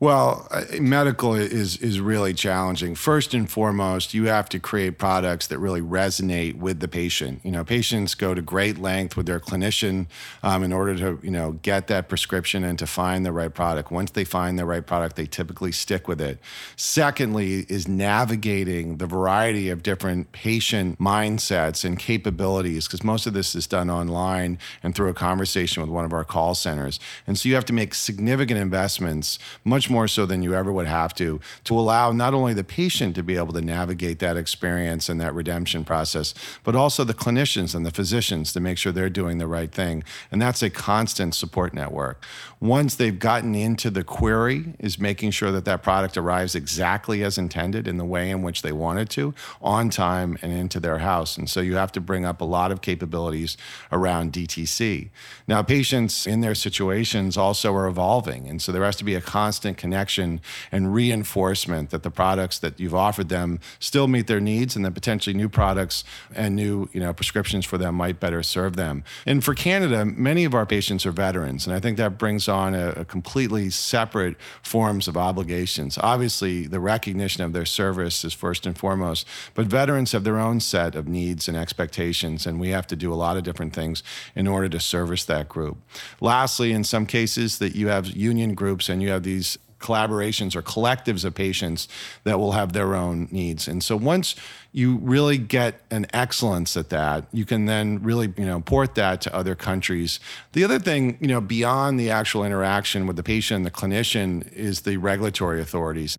Well, 0.01 0.47
uh, 0.53 0.63
medical 0.79 1.35
is 1.35 1.77
is 1.79 2.01
really 2.01 2.33
challenging. 2.33 2.95
First 2.95 3.35
and 3.35 3.51
foremost, 3.51 4.15
you 4.15 4.27
have 4.27 4.49
to 4.51 4.61
create 4.61 4.97
products 4.97 5.49
that 5.49 5.59
really 5.59 5.81
resonate 5.81 6.57
with 6.57 6.79
the 6.79 6.87
patient. 6.87 7.41
You 7.43 7.51
know, 7.51 7.65
patients 7.65 8.15
go 8.15 8.33
to 8.33 8.41
great 8.41 8.79
length 8.79 9.17
with 9.17 9.27
their 9.27 9.41
clinician 9.41 10.07
um, 10.45 10.63
in 10.63 10.73
order 10.73 10.97
to 10.99 11.19
you 11.25 11.33
know 11.33 11.53
get 11.63 11.89
that 11.89 12.09
prescription 12.09 12.63
and 12.63 12.79
to 12.79 12.87
find 12.87 13.27
the 13.27 13.33
right 13.33 13.53
product. 13.53 13.91
Once 13.91 14.13
they 14.13 14.23
find 14.23 14.57
the 14.57 14.65
right 14.65 14.87
product, 14.87 15.17
they 15.17 15.27
typically 15.27 15.73
stick 15.73 16.07
with 16.07 16.21
it. 16.21 16.39
Secondly, 16.77 17.67
is 17.69 17.89
navigating 17.89 18.99
the 18.99 19.07
variety 19.07 19.69
of 19.69 19.83
different 19.83 20.31
patient 20.31 21.01
mindsets 21.01 21.85
and 21.85 21.99
capabilities 21.99 22.87
because 22.87 23.03
most 23.03 23.27
of 23.27 23.33
this 23.33 23.57
is 23.57 23.67
done 23.67 23.91
online 23.91 24.59
and 24.81 24.95
through 24.95 25.09
a 25.09 25.15
conversation 25.15 25.83
with 25.83 25.91
one 25.91 26.05
of 26.05 26.13
our 26.13 26.25
call 26.25 26.55
centers. 26.55 27.01
And 27.27 27.37
so 27.37 27.49
you 27.49 27.57
have 27.57 27.65
to 27.65 27.73
make 27.73 27.95
significant 27.95 28.61
investments, 28.61 29.41
much 29.65 29.88
more 29.91 30.09
so 30.09 30.27
than 30.27 30.43
you 30.43 30.55
ever 30.55 30.73
would 30.73 30.87
have 30.87 31.15
to, 31.15 31.41
to 31.65 31.79
allow 31.79 32.13
not 32.13 32.35
only 32.35 32.55
the 32.55 32.65
patient 32.65 33.15
to 33.17 33.23
be 33.23 33.37
able 33.37 33.53
to 33.53 33.61
navigate 33.61 34.19
that 34.19 34.37
experience 34.37 35.09
and 35.09 35.21
that 35.21 35.35
redemption 35.35 35.85
process, 35.85 36.35
but 36.65 36.75
also 36.75 37.05
the 37.05 37.15
clinicians 37.15 37.75
and 37.75 37.85
the 37.87 37.91
physicians 37.91 38.53
to 38.53 38.61
make 38.61 38.79
sure 38.79 38.93
they're 38.93 39.09
doing 39.09 39.39
the 39.39 39.47
right 39.47 39.73
thing. 39.73 40.05
And 40.31 40.41
that's 40.41 40.63
a 40.63 40.71
constant 40.71 41.35
support 41.35 41.73
network. 41.73 42.25
Once 42.61 42.97
they've 42.97 43.19
gotten 43.19 43.55
into 43.55 43.89
the 43.91 44.05
query, 44.05 44.75
is 44.79 44.99
making 44.99 45.31
sure 45.31 45.51
that 45.53 45.65
that 45.65 45.83
product 45.83 46.17
arrives 46.17 46.55
exactly 46.55 47.23
as 47.23 47.39
intended 47.39 47.87
in 47.87 47.97
the 47.97 48.05
way 48.05 48.31
in 48.31 48.43
which 48.43 48.63
they 48.63 48.73
want 48.73 48.99
it 48.99 49.09
to, 49.11 49.35
on 49.63 49.91
time 49.91 50.37
and 50.43 50.53
into 50.53 50.81
their 50.81 50.99
house. 50.99 51.39
And 51.39 51.49
so 51.49 51.61
you 51.61 51.77
have 51.77 51.93
to 51.93 52.01
bring 52.01 52.25
up 52.25 52.41
a 52.41 52.45
lot 52.45 52.73
of 52.73 52.81
capabilities 52.81 53.57
around 53.93 54.33
DTC. 54.33 55.09
Now, 55.47 55.63
patients 55.63 56.27
in 56.27 56.41
their 56.41 56.55
situations 56.55 57.37
also 57.37 57.75
are 57.75 57.87
evolving. 57.87 58.49
And 58.49 58.61
so 58.61 58.73
there 58.73 58.85
has 58.85 58.97
to 58.97 59.05
be 59.05 59.15
a 59.15 59.21
constant 59.21 59.78
connection 59.79 60.41
and 60.71 60.93
reinforcement 60.93 61.91
that 61.91 62.03
the 62.03 62.11
products 62.11 62.59
that 62.59 62.79
you've 62.79 62.95
offered 62.95 63.29
them 63.29 63.61
still 63.79 64.09
meet 64.09 64.27
their 64.27 64.41
needs 64.41 64.77
and 64.77 64.85
that 64.85 64.93
potentially 64.93 65.35
new 65.35 65.49
products 65.49 66.05
and 66.35 66.55
new 66.55 66.89
you 66.93 67.01
know, 67.01 67.13
prescriptions 67.13 67.65
for 67.65 67.79
them 67.79 67.95
might 67.95 68.21
better 68.21 68.43
serve 68.43 68.77
them. 68.77 69.05
And 69.25 69.43
for 69.43 69.55
Canada, 69.55 70.05
many 70.05 70.45
of 70.45 70.55
our 70.55 70.67
patients 70.67 71.07
are 71.07 71.13
veterans. 71.13 71.67
And 71.67 71.75
I 71.75 71.81
think 71.81 71.97
that 71.97 72.19
brings 72.19 72.49
on 72.49 72.75
a, 72.75 72.91
a 72.91 73.05
completely 73.05 73.71
separate 73.71 74.37
forms 74.63 75.09
of 75.09 75.17
obligations. 75.17 75.99
Obviously, 75.99 76.67
the 76.67 76.81
recognition 76.81 77.45
of 77.45 77.53
their 77.53 77.65
service 77.65 78.25
is 78.25 78.35
first 78.35 78.67
and 78.67 78.77
foremost, 78.77 79.27
but 79.55 79.67
veterans 79.67 80.13
have 80.13 80.25
their 80.25 80.39
own 80.39 80.61
set 80.61 80.95
of 80.95 81.09
needs 81.09 81.49
and 81.49 81.57
expectations, 81.57 82.47
and 82.47 82.61
we 82.61 82.71
have 82.71 82.87
to 82.89 82.97
do 82.97 83.13
a 83.13 83.17
lot 83.17 83.37
of 83.37 83.43
different 83.43 83.73
things 83.73 84.03
in 84.35 84.47
order 84.47 84.69
to 84.69 84.81
service 84.81 85.25
that 85.25 85.49
group. 85.49 85.79
Lastly, 86.21 86.73
in 86.73 86.85
some 86.85 87.07
cases 87.07 87.59
that 87.59 87.75
you 87.75 87.89
have 87.89 88.07
union 88.09 88.55
groups 88.55 88.89
and 88.89 89.03
you 89.03 89.11
have 89.11 89.23
these 89.23 89.59
collaborations 89.79 90.55
or 90.55 90.63
collectives 90.63 91.25
of 91.25 91.35
patients 91.35 91.89
that 92.25 92.39
will 92.39 92.53
have 92.53 92.73
their 92.73 92.95
own 92.95 93.29
needs. 93.31 93.69
And 93.69 93.83
so 93.83 93.97
once 93.97 94.35
you 94.73 94.97
really 94.99 95.39
get 95.39 95.81
an 95.91 96.07
excellence 96.13 96.77
at 96.77 96.91
that, 96.91 97.27
you 97.33 97.45
can 97.45 97.67
then 97.67 98.03
really, 98.03 98.33
you 98.37 98.47
know, 98.47 98.61
port 98.61 98.95
that 98.97 99.21
to 99.23 99.35
other 99.35 99.55
countries. 99.55 100.21
The 100.53 100.65
other 100.65 100.79
thing, 100.79 101.19
you 101.21 101.29
know, 101.29 101.41
beyond 101.41 101.99
the 101.99 102.11
actual 102.11 102.45
interaction 102.45 103.07
with 103.07 103.17
the 103.17 103.23
patient 103.23 103.57
and 103.59 103.67
the 103.67 103.71
clinician 103.71 104.53
is 104.53 104.83
the 104.83 104.97
regulatory 104.97 105.61
authorities. 105.61 106.19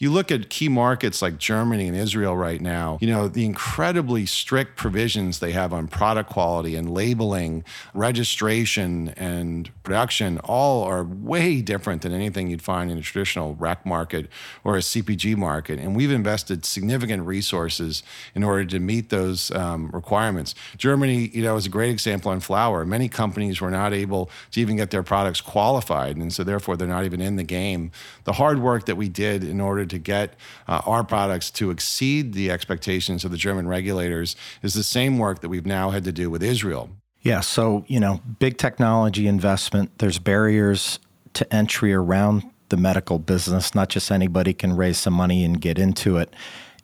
You 0.00 0.12
look 0.12 0.30
at 0.30 0.48
key 0.48 0.68
markets 0.68 1.20
like 1.20 1.38
Germany 1.38 1.88
and 1.88 1.96
Israel 1.96 2.36
right 2.36 2.60
now, 2.60 2.98
you 3.00 3.08
know, 3.08 3.26
the 3.26 3.44
incredibly 3.44 4.26
strict 4.26 4.76
provisions 4.76 5.40
they 5.40 5.50
have 5.50 5.72
on 5.72 5.88
product 5.88 6.30
quality 6.30 6.76
and 6.76 6.88
labeling, 6.88 7.64
registration 7.94 9.08
and 9.16 9.68
production 9.82 10.38
all 10.44 10.84
are 10.84 11.02
way 11.02 11.60
different 11.60 12.02
than 12.02 12.12
anything 12.12 12.48
you'd 12.48 12.62
find 12.62 12.92
in 12.92 12.98
a 12.98 13.00
traditional 13.00 13.56
rec 13.56 13.84
market 13.84 14.28
or 14.62 14.76
a 14.76 14.80
CPG 14.80 15.36
market. 15.36 15.80
And 15.80 15.96
we've 15.96 16.12
invested 16.12 16.64
significant 16.64 17.26
resources 17.26 18.04
in 18.36 18.44
order 18.44 18.64
to 18.66 18.78
meet 18.78 19.10
those 19.10 19.50
um, 19.50 19.90
requirements. 19.90 20.54
Germany, 20.76 21.28
you 21.34 21.42
know, 21.42 21.56
is 21.56 21.66
a 21.66 21.70
great 21.70 21.90
example 21.90 22.30
on 22.30 22.38
flower. 22.38 22.84
Many 22.84 23.08
companies 23.08 23.60
were 23.60 23.70
not 23.70 23.92
able 23.92 24.30
to 24.52 24.60
even 24.60 24.76
get 24.76 24.92
their 24.92 25.02
products 25.02 25.40
qualified. 25.40 26.16
And 26.16 26.32
so 26.32 26.44
therefore 26.44 26.76
they're 26.76 26.86
not 26.86 27.04
even 27.04 27.20
in 27.20 27.34
the 27.34 27.42
game. 27.42 27.90
The 28.22 28.34
hard 28.34 28.60
work 28.60 28.86
that 28.86 28.94
we 28.94 29.08
did 29.08 29.42
in 29.42 29.60
order 29.60 29.87
to 29.88 29.98
get 29.98 30.34
uh, 30.66 30.82
our 30.86 31.04
products 31.04 31.50
to 31.52 31.70
exceed 31.70 32.34
the 32.34 32.50
expectations 32.50 33.24
of 33.24 33.30
the 33.30 33.36
German 33.36 33.66
regulators 33.66 34.36
is 34.62 34.74
the 34.74 34.82
same 34.82 35.18
work 35.18 35.40
that 35.40 35.48
we've 35.48 35.66
now 35.66 35.90
had 35.90 36.04
to 36.04 36.12
do 36.12 36.30
with 36.30 36.42
Israel. 36.42 36.90
Yeah, 37.22 37.40
so, 37.40 37.84
you 37.88 37.98
know, 37.98 38.20
big 38.38 38.58
technology 38.58 39.26
investment, 39.26 39.98
there's 39.98 40.18
barriers 40.18 40.98
to 41.34 41.54
entry 41.54 41.92
around 41.92 42.44
the 42.68 42.76
medical 42.76 43.18
business. 43.18 43.74
Not 43.74 43.88
just 43.88 44.10
anybody 44.10 44.54
can 44.54 44.76
raise 44.76 44.98
some 44.98 45.14
money 45.14 45.44
and 45.44 45.60
get 45.60 45.78
into 45.78 46.16
it. 46.18 46.32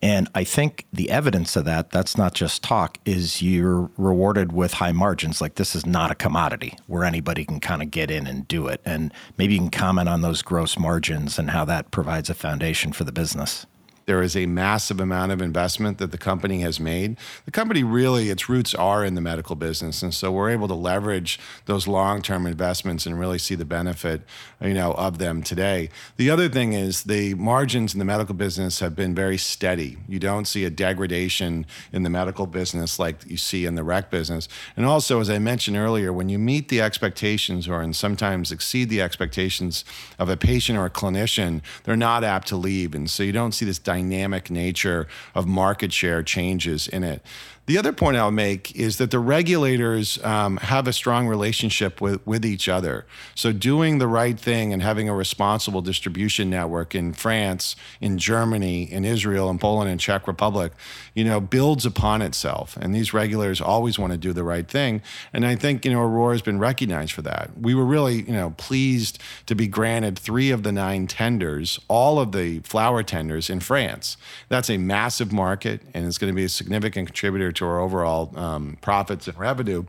And 0.05 0.29
I 0.35 0.45
think 0.45 0.87
the 0.93 1.09
evidence 1.09 1.57
of 1.57 1.65
that, 1.65 1.91
that's 1.91 2.19
not 2.19 2.35
just 2.35 2.63
talk, 2.63 2.99
is 3.07 3.41
you're 3.41 3.89
rewarded 3.97 4.53
with 4.53 4.75
high 4.75 4.93
margins. 4.93 5.41
Like 5.41 5.55
this 5.55 5.75
is 5.75 5.87
not 5.87 6.11
a 6.11 6.15
commodity 6.15 6.77
where 6.87 7.05
anybody 7.05 7.47
can 7.47 7.59
kind 7.59 7.81
of 7.81 7.91
get 7.91 8.11
in 8.11 8.27
and 8.27 8.47
do 8.47 8.67
it. 8.67 8.83
And 8.85 9.15
maybe 9.39 9.55
you 9.55 9.61
can 9.61 9.71
comment 9.71 10.11
on 10.11 10.21
those 10.21 10.43
gross 10.43 10.79
margins 10.79 11.39
and 11.39 11.53
how 11.53 11.65
that 11.65 11.91
provides 11.91 12.29
a 12.29 12.35
foundation 12.35 12.93
for 12.93 13.05
the 13.05 13.13
business. 13.13 13.65
There 14.07 14.23
is 14.23 14.37
a 14.37 14.47
massive 14.47 15.01
amount 15.01 15.33
of 15.33 15.41
investment 15.41 15.99
that 15.99 16.11
the 16.11 16.19
company 16.19 16.61
has 16.61 16.79
made. 16.79 17.17
The 17.45 17.51
company 17.51 17.83
really, 17.83 18.31
its 18.31 18.49
roots 18.49 18.75
are 18.75 19.05
in 19.05 19.15
the 19.15 19.21
medical 19.21 19.57
business. 19.57 20.03
And 20.03 20.13
so 20.13 20.31
we're 20.31 20.51
able 20.51 20.69
to 20.69 20.75
leverage 20.75 21.39
those 21.67 21.89
long 21.89 22.23
term 22.23 22.47
investments 22.47 23.07
and 23.07 23.19
really 23.19 23.39
see 23.39 23.55
the 23.55 23.65
benefit 23.65 24.23
you 24.61 24.75
know, 24.75 24.93
of 24.93 25.19
them 25.19 25.43
today. 25.43 25.91
The 26.17 26.31
other 26.31 26.49
thing 26.49 26.73
is 26.73 27.05
the 27.05 27.35
margins 27.35 27.93
in 27.93 27.99
the 27.99 28.05
medical 28.05 28.35
business 28.35 28.81
have 28.81 28.97
been 28.97 29.15
very 29.15 29.39
steady. 29.39 29.99
You 30.09 30.19
don't 30.19 30.47
see 30.47 30.65
a 30.65 30.71
degradation 30.71 31.67
in 31.93 32.03
the 32.03 32.11
medical 32.11 32.47
business 32.47 32.99
like 32.99 33.25
you 33.27 33.37
see 33.37 33.67
in 33.67 33.75
the 33.75 33.85
rec 33.85 34.11
business. 34.11 34.49
And 34.77 34.87
also, 34.87 35.21
as 35.21 35.31
I 35.31 35.39
mentioned 35.39 35.77
earlier, 35.77 36.13
when 36.13 36.29
you 36.29 36.39
meet 36.39 36.69
the 36.69 36.81
expectations 36.81 37.69
or 37.69 37.81
and 37.81 37.95
sometimes 37.95 38.53
exceed 38.53 38.89
the 38.89 39.03
expectations 39.03 39.85
of 40.19 40.29
a 40.29 40.37
patient 40.37 40.79
or 40.79 40.87
a 40.87 40.91
clinician, 40.91 41.61
they're 41.85 41.97
not 41.97 42.25
apt 42.25 42.49
to 42.49 42.57
leave. 42.57 42.95
And 42.95 43.11
so 43.11 43.23
you 43.23 43.33
don't 43.33 43.53
see 43.53 43.65
this 43.65 43.79
dynamic 43.95 44.51
nature 44.51 45.07
of 45.35 45.47
market 45.47 45.93
share 45.93 46.23
changes 46.23 46.89
in 46.89 47.05
it. 47.05 47.23
The 47.67 47.79
other 47.79 47.95
point 47.95 48.19
I'll 48.19 48.31
make 48.31 48.77
is 48.77 48.99
that 48.99 49.11
the 49.11 49.19
regulators 49.19 50.23
um, 50.23 50.59
have 50.59 50.87
a 50.87 50.93
strong 50.93 51.27
relationship 51.27 51.99
with, 51.99 52.25
with 52.27 52.45
each 52.45 52.69
other. 52.69 53.07
So, 53.35 53.53
doing 53.53 53.99
the 53.99 54.07
right 54.07 54.39
thing 54.39 54.75
and 54.75 54.83
having 54.83 55.09
a 55.09 55.15
responsible 55.15 55.81
distribution 55.81 56.51
network 56.51 56.95
in 56.95 57.15
France, 57.15 57.75
in 58.03 58.19
Germany, 58.19 58.83
in 58.93 59.07
Israel, 59.07 59.49
in 59.49 59.59
Poland, 59.59 59.91
and 59.91 59.99
Czech 59.99 60.29
Republic, 60.29 60.73
you 61.15 61.25
know, 61.25 61.41
builds 61.41 61.87
upon 61.87 62.21
itself. 62.21 62.77
And 62.79 62.95
these 62.95 63.15
regulators 63.15 63.63
always 63.63 63.99
want 63.99 64.13
to 64.13 64.19
do 64.19 64.35
the 64.35 64.45
right 64.45 64.69
thing. 64.69 65.01
And 65.33 65.47
I 65.47 65.57
think, 65.57 65.87
you 65.87 65.93
know, 65.93 66.03
Aurora 66.03 66.35
has 66.35 66.43
been 66.43 66.59
recognized 66.59 67.13
for 67.13 67.23
that. 67.23 67.59
We 67.59 67.75
were 67.75 67.87
really, 67.87 68.23
you 68.23 68.33
know, 68.35 68.51
pleased 68.59 69.19
to 69.47 69.55
be 69.55 69.69
granted 69.69 70.19
three 70.19 70.51
of 70.51 70.65
the 70.65 70.73
nine 70.73 71.07
tenders, 71.07 71.81
all 71.89 72.19
of 72.19 72.33
the 72.33 72.59
flower 72.59 73.03
tenders 73.03 73.49
in 73.49 73.61
France. 73.61 74.19
That's 74.51 74.69
a 74.69 74.77
massive 74.77 75.33
market, 75.33 75.81
and 75.95 76.07
it's 76.07 76.19
going 76.19 76.31
to 76.31 76.37
be 76.37 76.45
a 76.45 76.51
significant 76.51 77.09
contributor 77.09 77.54
to 77.55 77.65
our 77.65 77.81
overall 77.81 78.33
um, 78.39 78.79
profits 78.81 79.29
and 79.29 79.39
revenue. 79.39 79.85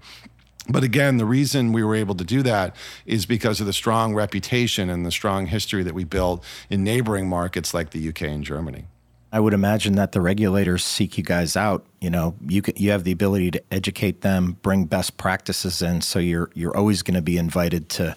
But 0.67 0.83
again, 0.83 1.17
the 1.17 1.25
reason 1.25 1.73
we 1.73 1.83
were 1.83 1.95
able 1.95 2.15
to 2.15 2.23
do 2.23 2.41
that 2.43 2.75
is 3.05 3.25
because 3.25 3.59
of 3.59 3.67
the 3.67 3.73
strong 3.73 4.15
reputation 4.15 4.89
and 4.89 5.05
the 5.05 5.11
strong 5.11 5.45
history 5.45 5.83
that 5.83 5.93
we 5.93 6.03
built 6.03 6.43
in 6.69 6.83
neighboring 6.83 7.29
markets 7.29 7.73
like 7.73 7.91
the 7.91 8.09
UK 8.09 8.23
and 8.23 8.43
Germany. 8.43 8.85
I 9.35 9.39
would 9.41 9.53
imagine 9.53 9.95
that 9.95 10.13
the 10.13 10.21
regulators 10.21 10.85
seek 10.85 11.17
you 11.17 11.23
guys 11.23 11.57
out 11.57 11.85
you 12.05 12.11
know 12.11 12.35
you 12.47 12.61
can, 12.61 12.75
you 12.77 12.91
have 12.91 13.03
the 13.03 13.11
ability 13.11 13.49
to 13.49 13.61
educate 13.71 14.21
them 14.21 14.57
bring 14.61 14.85
best 14.85 15.17
practices 15.17 15.81
in 15.81 16.01
so 16.01 16.19
you're 16.19 16.51
you're 16.53 16.75
always 16.77 17.01
going 17.01 17.15
to 17.15 17.21
be 17.21 17.35
invited 17.35 17.89
to 17.89 18.15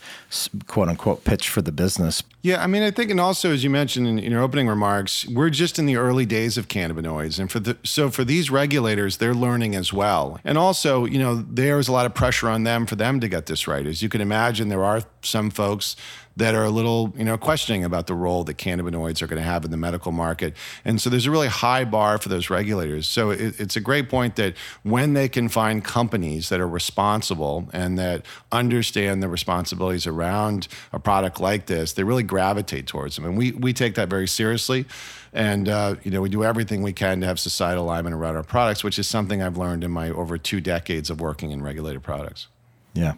quote 0.66 0.90
unquote 0.90 1.24
pitch 1.24 1.48
for 1.48 1.62
the 1.62 1.72
business. 1.72 2.22
Yeah 2.42 2.62
i 2.62 2.66
mean 2.66 2.82
i 2.82 2.90
think 2.90 3.10
and 3.10 3.18
also 3.18 3.50
as 3.50 3.64
you 3.64 3.70
mentioned 3.70 4.06
in, 4.06 4.18
in 4.18 4.30
your 4.30 4.42
opening 4.42 4.68
remarks 4.68 5.26
we're 5.28 5.48
just 5.48 5.78
in 5.78 5.86
the 5.86 5.96
early 5.96 6.26
days 6.26 6.58
of 6.58 6.68
cannabinoids 6.68 7.40
and 7.40 7.50
for 7.50 7.60
the 7.60 7.78
so 7.82 8.10
for 8.10 8.24
these 8.24 8.50
regulators 8.50 9.16
they're 9.16 9.34
learning 9.34 9.74
as 9.74 9.92
well. 9.92 10.38
And 10.44 10.58
also 10.58 11.06
you 11.06 11.18
know 11.18 11.34
there's 11.36 11.88
a 11.88 11.92
lot 11.92 12.04
of 12.04 12.14
pressure 12.14 12.48
on 12.48 12.64
them 12.64 12.84
for 12.86 12.96
them 12.96 13.20
to 13.20 13.28
get 13.28 13.46
this 13.46 13.66
right. 13.66 13.86
As 13.86 14.02
you 14.02 14.10
can 14.10 14.20
imagine 14.20 14.68
there 14.68 14.84
are 14.84 15.02
some 15.22 15.50
folks 15.50 15.96
that 16.38 16.54
are 16.54 16.64
a 16.64 16.70
little, 16.70 17.12
you 17.16 17.24
know, 17.24 17.36
questioning 17.36 17.84
about 17.84 18.06
the 18.06 18.14
role 18.14 18.44
that 18.44 18.56
cannabinoids 18.56 19.20
are 19.22 19.26
going 19.26 19.42
to 19.42 19.48
have 19.48 19.64
in 19.64 19.72
the 19.72 19.76
medical 19.76 20.12
market. 20.12 20.54
And 20.84 21.00
so 21.00 21.10
there's 21.10 21.26
a 21.26 21.32
really 21.32 21.48
high 21.48 21.84
bar 21.84 22.16
for 22.18 22.28
those 22.28 22.48
regulators. 22.48 23.08
So 23.08 23.30
it, 23.30 23.58
it's 23.58 23.74
a 23.74 23.80
great 23.80 24.08
point 24.08 24.36
that 24.36 24.54
when 24.84 25.14
they 25.14 25.28
can 25.28 25.48
find 25.48 25.84
companies 25.84 26.48
that 26.48 26.60
are 26.60 26.68
responsible 26.68 27.68
and 27.72 27.98
that 27.98 28.24
understand 28.52 29.20
the 29.20 29.28
responsibilities 29.28 30.06
around 30.06 30.68
a 30.92 31.00
product 31.00 31.40
like 31.40 31.66
this, 31.66 31.94
they 31.94 32.04
really 32.04 32.22
gravitate 32.22 32.86
towards 32.86 33.16
them. 33.16 33.24
And 33.24 33.36
we, 33.36 33.50
we 33.52 33.72
take 33.72 33.96
that 33.96 34.08
very 34.08 34.28
seriously. 34.28 34.86
And, 35.32 35.68
uh, 35.68 35.96
you 36.04 36.12
know, 36.12 36.20
we 36.20 36.28
do 36.28 36.44
everything 36.44 36.82
we 36.82 36.92
can 36.92 37.20
to 37.20 37.26
have 37.26 37.40
societal 37.40 37.84
alignment 37.84 38.14
around 38.14 38.36
our 38.36 38.44
products, 38.44 38.84
which 38.84 38.98
is 38.98 39.08
something 39.08 39.42
I've 39.42 39.58
learned 39.58 39.82
in 39.82 39.90
my 39.90 40.10
over 40.10 40.38
two 40.38 40.60
decades 40.60 41.10
of 41.10 41.20
working 41.20 41.50
in 41.50 41.62
regulated 41.62 42.04
products. 42.04 42.46
Yeah. 42.94 43.14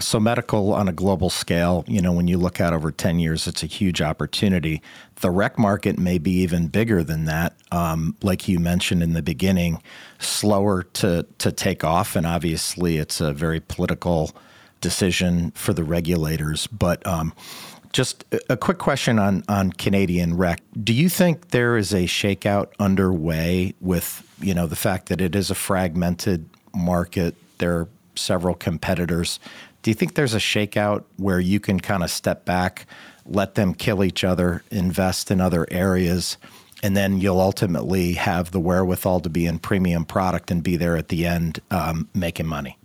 So, 0.00 0.18
medical 0.18 0.72
on 0.72 0.88
a 0.88 0.92
global 0.92 1.30
scale, 1.30 1.84
you 1.86 2.00
know, 2.00 2.12
when 2.12 2.28
you 2.28 2.36
look 2.36 2.60
out 2.60 2.72
over 2.72 2.90
10 2.90 3.18
years, 3.18 3.46
it's 3.46 3.62
a 3.62 3.66
huge 3.66 4.02
opportunity. 4.02 4.82
The 5.20 5.30
rec 5.30 5.58
market 5.58 5.98
may 5.98 6.18
be 6.18 6.32
even 6.42 6.68
bigger 6.68 7.02
than 7.04 7.26
that. 7.26 7.54
Um, 7.70 8.16
like 8.22 8.48
you 8.48 8.58
mentioned 8.58 9.02
in 9.02 9.12
the 9.12 9.22
beginning, 9.22 9.82
slower 10.18 10.82
to, 10.94 11.26
to 11.38 11.52
take 11.52 11.84
off. 11.84 12.16
And 12.16 12.26
obviously, 12.26 12.98
it's 12.98 13.20
a 13.20 13.32
very 13.32 13.60
political 13.60 14.34
decision 14.80 15.50
for 15.52 15.72
the 15.72 15.84
regulators. 15.84 16.66
But 16.66 17.06
um, 17.06 17.32
just 17.92 18.24
a 18.50 18.56
quick 18.56 18.78
question 18.78 19.18
on, 19.18 19.44
on 19.48 19.72
Canadian 19.72 20.36
rec. 20.36 20.60
Do 20.82 20.92
you 20.92 21.08
think 21.08 21.50
there 21.50 21.76
is 21.76 21.94
a 21.94 22.04
shakeout 22.04 22.72
underway 22.80 23.74
with, 23.80 24.28
you 24.40 24.52
know, 24.52 24.66
the 24.66 24.76
fact 24.76 25.08
that 25.08 25.20
it 25.20 25.36
is 25.36 25.50
a 25.50 25.54
fragmented 25.54 26.48
market? 26.74 27.36
There 27.58 27.78
are 27.78 27.88
several 28.16 28.54
competitors 28.54 29.38
Do 29.84 29.90
you 29.90 29.94
think 29.94 30.14
there's 30.14 30.32
a 30.32 30.38
shakeout 30.38 31.04
where 31.18 31.38
you 31.38 31.60
can 31.60 31.78
kind 31.78 32.02
of 32.02 32.10
step 32.10 32.46
back, 32.46 32.86
let 33.26 33.54
them 33.54 33.74
kill 33.74 34.02
each 34.02 34.24
other, 34.24 34.62
invest 34.70 35.30
in 35.30 35.42
other 35.42 35.66
areas, 35.70 36.38
and 36.82 36.96
then 36.96 37.20
you'll 37.20 37.38
ultimately 37.38 38.14
have 38.14 38.50
the 38.50 38.60
wherewithal 38.60 39.20
to 39.20 39.28
be 39.28 39.44
in 39.44 39.58
premium 39.58 40.06
product 40.06 40.50
and 40.50 40.62
be 40.62 40.78
there 40.78 40.96
at 40.96 41.08
the 41.08 41.26
end 41.26 41.60
um, 41.70 42.08
making 42.14 42.46
money? 42.46 42.78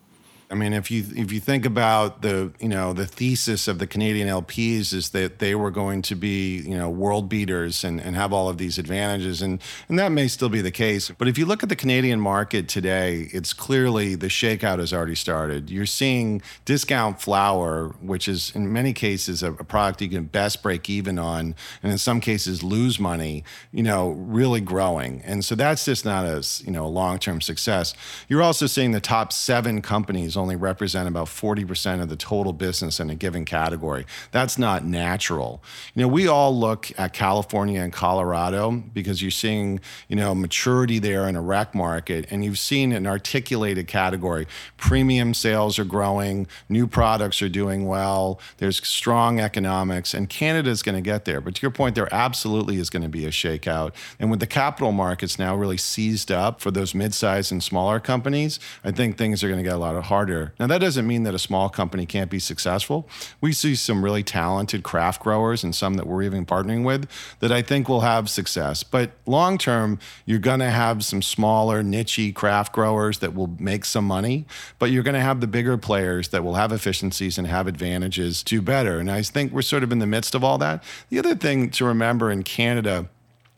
I 0.52 0.56
mean, 0.56 0.74
if 0.74 0.90
you 0.90 1.06
if 1.16 1.32
you 1.32 1.40
think 1.40 1.64
about 1.64 2.24
the 2.24 2.52
you 2.60 2.70
know 2.70 2.92
the 2.92 3.06
thesis 3.06 3.68
of 3.68 3.78
the 3.78 3.86
Canadian 3.86 4.28
LPs 4.28 4.94
is 4.94 5.12
that 5.12 5.38
they 5.38 5.54
were 5.54 5.70
going 5.70 6.02
to 6.04 6.16
be 6.16 6.58
you 6.62 6.76
know 6.76 6.90
world 6.90 7.30
beaters 7.30 7.84
and, 7.84 8.02
and 8.02 8.16
have 8.16 8.34
all 8.34 8.50
of 8.50 8.58
these 8.58 8.80
advantages, 8.80 9.44
and 9.44 9.62
and 9.90 10.00
that 10.00 10.12
may 10.12 10.28
still 10.28 10.50
be 10.50 10.62
the 10.62 10.72
case. 10.72 11.12
But 11.12 11.28
if 11.28 11.38
you 11.38 11.46
look 11.46 11.62
at 11.62 11.70
the 11.70 11.76
Canadian 11.76 12.20
market 12.20 12.68
today, 12.68 13.30
it's 13.32 13.54
clearly 13.54 14.16
the 14.16 14.28
shakeout 14.28 14.80
has 14.80 14.92
already 14.92 15.14
started. 15.14 15.70
You're 15.70 15.86
seeing 15.86 16.42
discount 16.66 17.22
flower, 17.22 17.90
which 18.02 18.28
is 18.28 18.52
in 18.56 18.74
many 18.74 18.92
cases 18.92 19.44
a, 19.44 19.52
a 19.52 19.64
product 19.64 20.02
you 20.02 20.10
can 20.10 20.24
best 20.24 20.64
break 20.64 20.90
even 20.90 21.20
on, 21.20 21.54
and 21.84 21.92
in 21.92 22.00
some 22.00 22.20
cases 22.20 22.64
lose 22.64 23.00
money. 23.00 23.44
You 23.72 23.84
know, 23.84 24.10
really 24.10 24.62
growing, 24.62 25.22
and 25.26 25.46
so 25.46 25.54
that's 25.54 25.86
just 25.86 26.06
not 26.06 26.26
a 26.26 26.44
you 26.66 26.72
know 26.72 26.88
a 26.88 26.90
long 26.90 27.20
term 27.20 27.40
success. 27.40 27.94
You're 28.28 28.42
also 28.42 28.66
seeing 28.66 28.94
the 28.94 29.00
top 29.00 29.32
seven 29.32 29.84
companies 29.84 30.39
only 30.40 30.56
represent 30.56 31.08
about 31.08 31.28
40% 31.28 32.02
of 32.02 32.10
the 32.10 32.16
total 32.16 32.54
business 32.54 33.00
in 33.00 33.10
a 33.10 33.16
given 33.16 33.46
category. 33.46 34.06
That's 34.32 34.58
not 34.58 34.86
natural. 34.86 35.62
You 35.94 36.04
know, 36.04 36.08
we 36.08 36.28
all 36.28 36.58
look 36.58 36.92
at 36.98 37.14
California 37.14 37.82
and 37.82 37.94
Colorado 37.94 38.72
because 38.72 39.22
you're 39.22 39.32
seeing, 39.32 39.80
you 40.08 40.16
know, 40.16 40.34
maturity 40.34 41.00
there 41.00 41.28
in 41.28 41.36
a 41.36 41.42
rec 41.42 41.76
market 41.76 42.26
and 42.32 42.44
you've 42.44 42.60
seen 42.60 42.92
an 42.92 43.06
articulated 43.06 43.88
category. 43.88 44.48
Premium 44.78 45.34
sales 45.34 45.78
are 45.78 45.86
growing, 45.86 46.48
new 46.68 46.88
products 46.88 47.42
are 47.42 47.50
doing 47.50 47.86
well, 47.86 48.40
there's 48.58 48.86
strong 48.88 49.40
economics, 49.40 50.14
and 50.14 50.30
Canada 50.30 50.70
is 50.70 50.82
going 50.82 50.96
to 50.96 51.02
get 51.02 51.26
there. 51.26 51.42
But 51.42 51.56
to 51.56 51.62
your 51.62 51.72
point, 51.72 51.96
there 51.96 52.14
absolutely 52.14 52.78
is 52.78 52.90
going 52.90 53.04
to 53.04 53.10
be 53.10 53.26
a 53.26 53.32
shakeout. 53.32 53.94
And 54.20 54.32
with 54.32 54.40
the 54.40 54.48
capital 54.48 54.92
markets 54.92 55.38
now 55.38 55.56
really 55.56 55.78
seized 55.78 56.32
up 56.32 56.62
for 56.62 56.72
those 56.72 56.96
mid-sized 56.96 57.52
and 57.52 57.64
smaller 57.64 58.00
companies, 58.00 58.60
I 58.84 58.92
think 58.92 59.18
things 59.18 59.44
are 59.44 59.48
going 59.48 59.60
to 59.60 59.64
get 59.64 59.74
a 59.74 59.78
lot 59.78 60.02
harder 60.04 60.29
harder. 60.30 60.54
Now, 60.60 60.68
that 60.68 60.80
doesn't 60.80 61.08
mean 61.08 61.24
that 61.24 61.34
a 61.34 61.40
small 61.40 61.70
company 61.70 62.06
can't 62.06 62.30
be 62.30 62.40
successful. 62.40 63.08
We 63.42 63.52
see 63.52 63.76
some 63.76 64.04
really 64.04 64.24
talented 64.24 64.84
craft 64.84 65.22
growers 65.22 65.64
and 65.64 65.76
some 65.76 65.96
that 65.96 66.08
we're 66.08 66.24
even 66.24 66.46
partnering 66.46 66.84
with 66.84 67.10
that 67.40 67.52
I 67.52 67.62
think 67.62 67.90
will 67.90 68.02
have 68.02 68.30
success. 68.30 68.84
But 68.84 69.12
long 69.26 69.58
term, 69.58 70.00
you're 70.26 70.40
going 70.40 70.60
to 70.60 70.70
have 70.70 71.04
some 71.04 71.22
smaller, 71.22 71.84
niche 71.84 72.34
craft 72.36 72.74
growers 72.74 73.20
that 73.20 73.34
will 73.34 73.56
make 73.60 73.86
some 73.86 74.06
money, 74.06 74.46
but 74.78 74.92
you're 74.92 75.04
going 75.04 75.16
to 75.16 75.22
have 75.22 75.42
the 75.42 75.48
bigger 75.48 75.78
players 75.78 76.30
that 76.30 76.44
will 76.44 76.56
have 76.56 76.72
efficiencies 76.72 77.38
and 77.38 77.48
have 77.48 77.68
advantages 77.68 78.44
do 78.44 78.62
better. 78.62 79.00
And 79.00 79.10
I 79.10 79.22
think 79.24 79.52
we're 79.52 79.62
sort 79.62 79.84
of 79.84 79.92
in 79.92 80.00
the 80.00 80.08
midst 80.08 80.36
of 80.36 80.44
all 80.44 80.58
that. 80.60 80.84
The 81.10 81.20
other 81.20 81.36
thing 81.36 81.70
to 81.72 81.86
remember 81.86 82.32
in 82.32 82.44
Canada 82.44 83.10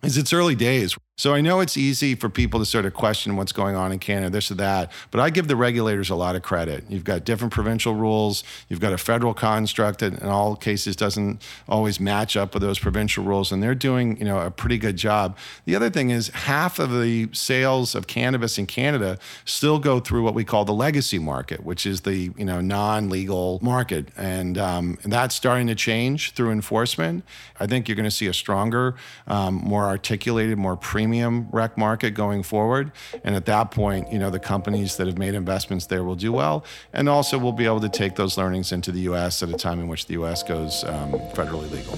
is 0.04 0.18
it's 0.18 0.34
early 0.34 0.56
days. 0.56 0.98
So 1.18 1.36
I 1.36 1.42
know 1.42 1.60
it's 1.60 1.78
easy 1.78 2.16
for 2.16 2.30
people 2.30 2.60
to 2.62 2.66
sort 2.66 2.86
of 2.86 2.96
question 2.96 3.36
what's 3.36 3.52
going 3.52 3.76
on 3.76 3.92
in 3.92 4.00
Canada, 4.00 4.32
this 4.32 4.50
or 4.50 4.56
that, 4.56 4.92
but 5.12 5.20
I 5.20 5.30
give 5.30 5.48
the 5.48 5.56
regulators 5.56 6.10
a 6.10 6.16
lot 6.16 6.36
of 6.36 6.42
credit. 6.42 6.86
You've 6.90 7.04
got 7.04 7.26
different 7.26 7.54
provincial 7.54 7.94
rules, 7.94 8.44
you've 8.70 8.80
got 8.80 8.92
a 8.92 8.98
federal 8.98 9.36
construct 9.36 10.00
that 10.00 10.20
in 10.20 10.28
all 10.28 10.56
cases 10.56 10.96
doesn't 10.96 11.44
always 11.68 12.00
match 12.00 12.36
up 12.36 12.56
with 12.56 12.64
those 12.64 12.80
provincial 12.80 13.24
rules, 13.24 13.52
and 13.52 13.62
they're 13.62 13.76
doing, 13.76 14.18
you 14.18 14.26
know, 14.26 14.40
a 14.40 14.50
pretty 14.50 14.80
good 14.80 14.96
job. 14.96 15.38
The 15.66 15.76
other 15.76 15.92
thing 15.92 16.10
is 16.10 16.30
half 16.30 16.80
of 16.80 16.92
the 16.92 17.30
sales 17.34 17.94
of 17.94 18.08
cannabis 18.08 18.58
in 18.58 18.66
Canada 18.66 19.20
still 19.46 19.78
go 19.78 20.00
through 20.00 20.24
what 20.24 20.34
we 20.34 20.44
call 20.44 20.66
the 20.66 20.74
legacy 20.74 21.20
market, 21.20 21.64
which 21.64 21.86
is 21.86 22.02
the, 22.02 22.32
you 22.36 22.46
know, 22.46 22.62
non-legal 22.62 23.60
market. 23.62 24.08
And, 24.18 24.58
um, 24.58 24.98
and 25.04 25.14
that's 25.14 25.36
starting 25.36 25.68
to 25.68 25.76
change 25.76 26.32
through 26.32 26.52
enforcement. 26.52 27.26
I 27.60 27.68
think 27.68 27.88
you're 27.88 27.98
going 27.98 28.06
to 28.06 28.12
see 28.12 28.28
a 28.28 28.34
stronger, 28.34 28.96
um, 29.28 29.56
more 29.56 29.86
articulated, 29.86 30.58
more 30.58 30.78
premium 30.78 31.01
premium 31.02 31.48
rec 31.52 31.80
market 31.80 32.12
going 32.12 32.44
forward. 32.44 32.92
And 33.24 33.36
at 33.36 33.48
that 33.48 33.72
point, 33.72 34.12
you 34.14 34.20
know, 34.20 34.30
the 34.30 34.40
companies 34.40 34.98
that 34.98 35.08
have 35.08 35.18
made 35.18 35.34
investments 35.34 35.88
there 35.88 36.04
will 36.04 36.16
do 36.16 36.32
well. 36.32 36.64
And 36.94 37.10
also 37.10 37.40
we'll 37.40 37.54
be 37.54 37.66
able 37.66 37.80
to 37.80 37.90
take 37.90 38.16
those 38.16 38.38
learnings 38.38 38.72
into 38.72 38.92
the 38.92 39.00
US 39.12 39.42
at 39.42 39.50
a 39.50 39.54
time 39.54 39.80
in 39.80 39.88
which 39.88 40.06
the 40.06 40.14
US 40.22 40.44
goes 40.44 40.84
um, 40.84 41.14
federally 41.34 41.72
legal. 41.72 41.98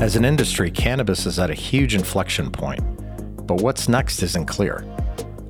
As 0.00 0.16
an 0.16 0.24
industry, 0.24 0.72
cannabis 0.72 1.26
is 1.26 1.38
at 1.38 1.48
a 1.48 1.54
huge 1.54 1.94
inflection 1.94 2.50
point. 2.50 2.82
But 3.46 3.60
what's 3.62 3.88
next 3.88 4.20
isn't 4.20 4.46
clear. 4.46 4.84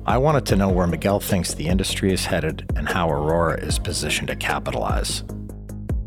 I 0.07 0.17
wanted 0.17 0.45
to 0.45 0.55
know 0.55 0.69
where 0.69 0.87
Miguel 0.87 1.19
thinks 1.19 1.53
the 1.53 1.67
industry 1.67 2.13
is 2.13 2.23
headed 2.23 2.65
and 2.77 2.87
how 2.87 3.11
Aurora 3.11 3.59
is 3.59 3.77
positioned 3.77 4.29
to 4.29 4.37
capitalize. 4.37 5.25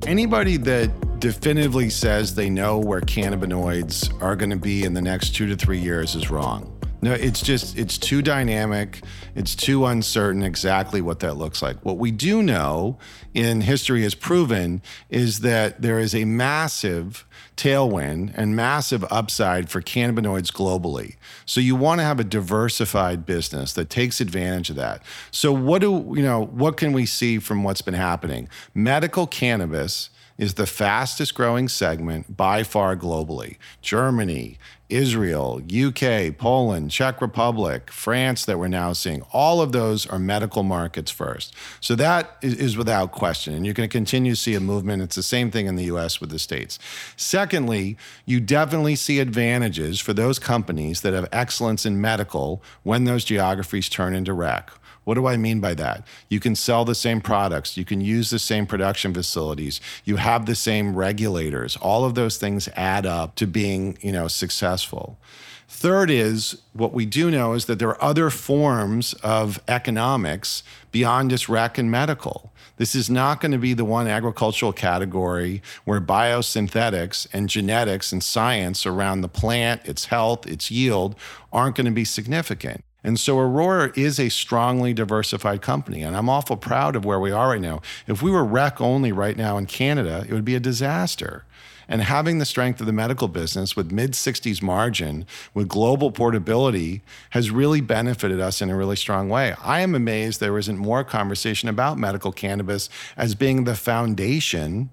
Anybody 0.07 0.57
that 0.57 1.21
definitively 1.21 1.91
says 1.91 2.35
they 2.35 2.49
know 2.49 2.79
where 2.79 3.03
cannabinoids 3.03 4.11
are 4.23 4.37
going 4.37 4.49
to 4.49 4.57
be 4.57 4.85
in 4.85 4.95
the 4.95 5.03
next 5.03 5.35
two 5.35 5.47
to 5.49 5.55
three 5.55 5.79
years 5.79 6.15
is 6.15 6.31
wrong. 6.31 6.80
No, 7.03 7.15
it's 7.15 7.41
just, 7.41 7.79
it's 7.79 7.97
too 7.97 8.21
dynamic. 8.21 9.03
It's 9.35 9.55
too 9.55 9.87
uncertain 9.87 10.43
exactly 10.43 11.01
what 11.01 11.21
that 11.21 11.35
looks 11.35 11.63
like. 11.63 11.83
What 11.85 11.97
we 11.97 12.11
do 12.11 12.43
know 12.43 12.99
in 13.33 13.63
history 13.63 14.03
has 14.03 14.15
proven 14.15 14.83
is 15.09 15.41
that 15.41 15.81
there 15.81 15.99
is 15.99 16.15
a 16.15 16.25
massive 16.27 17.27
tailwind 17.57 18.33
and 18.37 18.55
massive 18.55 19.05
upside 19.11 19.71
for 19.71 19.81
cannabinoids 19.81 20.53
globally. 20.53 21.17
So 21.47 21.61
you 21.61 21.75
want 21.75 22.01
to 22.01 22.05
have 22.05 22.21
a 22.21 22.25
diversified 22.25 23.25
business 23.25 23.73
that 23.75 23.89
takes 23.89 24.21
advantage 24.21 24.71
of 24.71 24.77
that. 24.77 25.03
So 25.31 25.53
what 25.53 25.81
do, 25.81 26.13
you 26.15 26.23
know, 26.23 26.45
what 26.45 26.77
can 26.77 26.93
we 26.93 27.07
see 27.07 27.39
from 27.39 27.63
what's 27.63 27.83
been 27.83 27.95
happening? 27.95 28.49
Medical 28.75 29.27
cannabis 29.27 30.11
is 30.37 30.55
the 30.55 30.67
fastest 30.67 31.35
growing 31.35 31.69
segment 31.69 32.35
by 32.35 32.63
far 32.63 32.97
globally. 32.97 33.59
Germany, 33.83 34.59
Israel, 34.91 35.61
UK, 35.65 36.37
Poland, 36.37 36.91
Czech 36.91 37.21
Republic, 37.21 37.91
France, 37.91 38.45
that 38.45 38.59
we're 38.59 38.69
now 38.69 38.93
seeing, 38.93 39.23
all 39.33 39.61
of 39.61 39.73
those 39.73 40.07
are 40.07 40.19
medical 40.19 40.63
markets 40.63 41.11
first. 41.11 41.55
So 41.81 41.95
that 41.97 42.37
is, 42.43 42.77
without 42.77 43.13
question. 43.13 43.55
And 43.55 43.65
you're 43.65 43.75
going 43.75 43.89
to 43.89 43.93
continue 43.93 44.33
to 44.33 44.37
see 44.37 44.55
a 44.55 44.61
movement. 44.61 45.03
It's 45.03 45.17
the 45.17 45.23
same 45.23 45.51
thing 45.51 45.67
in 45.67 45.77
the 45.77 45.85
US 45.85 46.21
with 46.21 46.31
the 46.31 46.39
states. 46.39 46.79
Secondly, 47.17 47.97
you 48.25 48.41
definitely 48.41 48.97
see 48.97 49.21
advantages 49.21 50.01
for 50.01 50.13
those 50.13 50.39
companies 50.39 51.01
that 51.03 51.13
have 51.13 51.29
excellence 51.33 51.87
in 51.87 52.01
medical 52.01 52.63
when 52.83 53.05
those 53.05 53.25
geographies 53.25 53.89
turn 53.89 54.15
into 54.15 54.33
rec. 54.33 54.71
What 55.11 55.17
do 55.17 55.27
I 55.27 55.37
mean 55.37 55.59
by 55.59 55.75
that? 55.75 56.07
You 56.29 56.39
can 56.39 56.55
sell 56.55 56.85
the 56.85 56.95
same 56.95 57.21
products, 57.21 57.77
you 57.77 57.85
can 57.85 58.01
use 58.01 58.31
the 58.31 58.39
same 58.39 58.65
production 58.65 59.13
facilities, 59.13 59.81
you 60.05 60.19
have 60.19 60.47
the 60.47 60.55
same 60.55 60.95
regulators. 60.95 61.75
All 61.79 62.05
of 62.05 62.15
those 62.15 62.37
things 62.37 62.69
add 62.77 63.07
up 63.07 63.35
to 63.35 63.49
being, 63.49 63.99
you 64.03 64.13
know, 64.13 64.29
successful. 64.29 65.19
Third 65.67 66.13
is 66.13 66.63
what 66.75 66.93
we 66.93 67.07
do 67.07 67.29
know 67.29 67.55
is 67.55 67.65
that 67.65 67.81
there 67.81 67.89
are 67.89 68.01
other 68.01 68.31
forms 68.31 69.15
of 69.15 69.61
economics 69.67 70.63
beyond 70.93 71.31
just 71.31 71.49
rec 71.49 71.77
and 71.77 71.91
medical. 71.91 72.53
This 72.77 72.95
is 72.95 73.11
not 73.11 73.41
going 73.41 73.51
to 73.51 73.59
be 73.59 73.75
the 73.75 73.85
one 73.85 74.07
agricultural 74.07 74.73
category 74.73 75.61
where 75.85 76.01
biosynthetics 76.01 77.27
and 77.33 77.49
genetics 77.49 78.13
and 78.13 78.23
science 78.23 78.87
around 78.87 79.23
the 79.23 79.29
plant, 79.29 79.85
its 79.87 80.05
health, 80.05 80.47
its 80.47 80.71
yield 80.71 81.17
aren't 81.53 81.75
going 81.75 81.87
to 81.87 81.91
be 81.91 82.05
significant. 82.05 82.85
And 83.03 83.19
so 83.19 83.39
Aurora 83.39 83.93
is 83.97 84.21
a 84.21 84.29
strongly 84.29 84.93
diversified 84.93 85.63
company. 85.63 86.03
And 86.03 86.17
I'm 86.17 86.29
awful 86.29 86.57
proud 86.57 86.97
of 86.97 87.05
where 87.05 87.21
we 87.21 87.31
are 87.31 87.49
right 87.49 87.61
now. 87.61 87.81
If 88.07 88.23
we 88.23 88.31
were 88.31 88.45
rec 88.45 88.81
only 88.81 89.11
right 89.13 89.37
now 89.37 89.57
in 89.57 89.67
Canada, 89.67 90.25
it 90.29 90.33
would 90.33 90.45
be 90.45 90.55
a 90.55 90.61
disaster. 90.61 91.45
And 91.89 92.03
having 92.03 92.39
the 92.39 92.45
strength 92.45 92.79
of 92.79 92.87
the 92.87 92.93
medical 92.93 93.27
business 93.27 93.75
with 93.75 93.91
mid 93.91 94.13
60s 94.13 94.63
margin, 94.63 95.27
with 95.55 95.67
global 95.67 96.13
portability, 96.13 97.03
has 97.31 97.51
really 97.51 97.81
benefited 97.81 98.39
us 98.39 98.63
in 98.63 98.71
a 98.71 98.77
really 98.77 98.95
strong 98.95 99.29
way. 99.29 99.55
I 99.61 99.81
am 99.81 99.97
amazed 99.97 100.39
there 100.39 100.57
isn't 100.57 100.79
more 100.79 101.03
conversation 101.03 101.69
about 101.69 101.99
medical 101.99 102.31
cannabis 102.31 102.89
as 103.17 103.35
being 103.35 103.65
the 103.65 103.75
foundation 103.75 104.91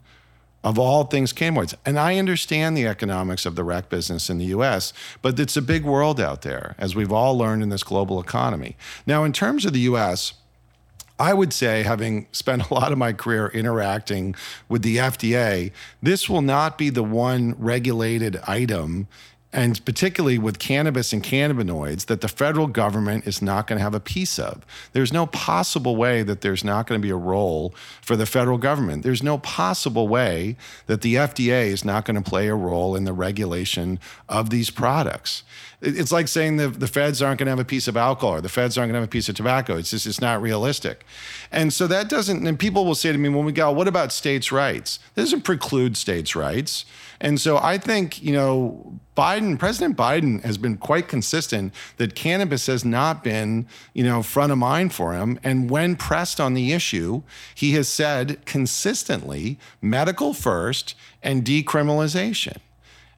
of 0.68 0.78
all 0.78 1.06
things 1.06 1.32
cannabinoids. 1.32 1.74
And 1.86 1.98
I 1.98 2.18
understand 2.18 2.76
the 2.76 2.88
economics 2.88 3.46
of 3.46 3.56
the 3.56 3.64
rec 3.64 3.88
business 3.88 4.30
in 4.30 4.38
the 4.38 4.46
US, 4.48 4.92
but 5.22 5.40
it's 5.40 5.56
a 5.56 5.62
big 5.62 5.86
world 5.86 6.20
out 6.20 6.42
there, 6.42 6.76
as 6.78 6.94
we've 6.94 7.12
all 7.12 7.38
learned 7.38 7.64
in 7.64 7.70
this 7.70 7.84
global 7.84 8.20
economy. 8.20 8.76
Now, 9.06 9.24
in 9.24 9.32
terms 9.32 9.66
of 9.66 9.72
the 9.72 9.80
US, 9.92 10.34
I 11.18 11.34
would 11.34 11.54
say, 11.54 11.84
having 11.84 12.28
spent 12.34 12.70
a 12.70 12.74
lot 12.74 12.92
of 12.92 12.98
my 12.98 13.14
career 13.14 13.48
interacting 13.48 14.36
with 14.68 14.82
the 14.82 14.98
FDA, 14.98 15.72
this 16.04 16.28
will 16.28 16.42
not 16.42 16.78
be 16.78 16.90
the 16.90 17.02
one 17.02 17.56
regulated 17.58 18.36
item 18.46 19.08
and 19.54 19.84
particularly 19.86 20.38
with 20.38 20.60
cannabis 20.60 21.14
and 21.14 21.24
cannabinoids, 21.24 22.08
that 22.08 22.20
the 22.20 22.28
federal 22.28 22.68
government 22.68 23.26
is 23.26 23.42
not 23.42 23.66
going 23.66 23.78
to 23.78 23.84
have 23.84 23.96
a 23.96 24.00
piece 24.00 24.38
of. 24.38 24.66
There's 24.92 25.14
no 25.14 25.26
possible 25.26 25.96
way 25.96 26.22
that 26.24 26.42
there's 26.42 26.66
not 26.66 26.86
going 26.86 27.00
to 27.00 27.06
be 27.06 27.12
a 27.12 27.16
role 27.16 27.74
for 28.02 28.18
the 28.18 28.26
federal 28.26 28.58
government. 28.58 29.04
There's 29.04 29.24
no 29.24 29.38
possible 29.38 30.10
way 30.10 30.58
that 30.88 31.02
the 31.02 31.16
FDA 31.16 31.68
is 31.68 31.86
not 31.86 32.04
going 32.04 32.22
to 32.22 32.30
play 32.30 32.50
a 32.50 32.56
role 32.56 32.96
in 32.96 33.06
the 33.06 33.14
regulation 33.14 34.00
of 34.28 34.50
these 34.50 34.70
products. 34.70 35.44
It's 35.80 36.12
like 36.12 36.28
saying 36.28 36.58
the, 36.58 36.70
the 36.70 36.88
feds 36.88 37.22
aren't 37.22 37.40
going 37.40 37.46
to 37.46 37.52
have 37.52 37.60
a 37.60 37.66
piece 37.66 37.88
of 37.88 37.96
alcohol 37.96 38.36
or 38.38 38.42
the 38.42 38.50
feds 38.50 38.78
aren't 38.78 38.90
going 38.90 38.96
to 38.96 39.02
have 39.02 39.10
a 39.10 39.12
piece 39.12 39.30
of 39.30 39.36
tobacco. 39.36 39.78
It's 39.78 39.92
just, 39.92 40.08
it's 40.08 40.20
not 40.20 40.42
realistic. 40.42 41.06
And 41.52 41.72
so 41.72 41.88
that 41.88 42.10
doesn't, 42.10 42.46
and 42.46 42.60
people 42.60 42.84
will 42.84 42.96
say 42.96 43.12
to 43.12 43.18
me, 43.18 43.30
when 43.30 43.46
we 43.46 43.52
go, 43.52 43.72
what 43.72 43.88
about 43.88 44.12
states' 44.12 44.52
rights? 44.52 45.00
This 45.14 45.26
doesn't 45.26 45.44
preclude 45.44 45.96
states' 45.96 46.36
rights. 46.36 46.84
And 47.20 47.40
so 47.42 47.58
I 47.58 47.78
think, 47.78 48.22
you 48.22 48.34
know, 48.34 49.00
Biden, 49.16 49.58
President 49.58 49.98
Biden 49.98 50.44
has 50.44 50.58
been 50.60 50.78
quite 50.78 51.08
consistent 51.08 51.74
that 51.98 52.14
cannabis 52.14 52.68
has 52.68 52.86
not 52.86 53.24
been, 53.24 53.68
you 53.94 54.04
know, 54.04 54.22
front 54.22 54.52
of 54.52 54.60
mind 54.60 54.94
for 54.94 55.14
him. 55.14 55.40
And 55.44 55.70
when 55.70 55.96
pressed 55.96 56.40
on 56.40 56.54
the 56.54 56.72
issue, 56.72 57.24
he 57.56 57.72
has 57.74 57.88
said 57.88 58.46
consistently 58.46 59.58
medical 59.82 60.34
first 60.34 60.94
and 61.24 61.44
decriminalization. 61.44 62.58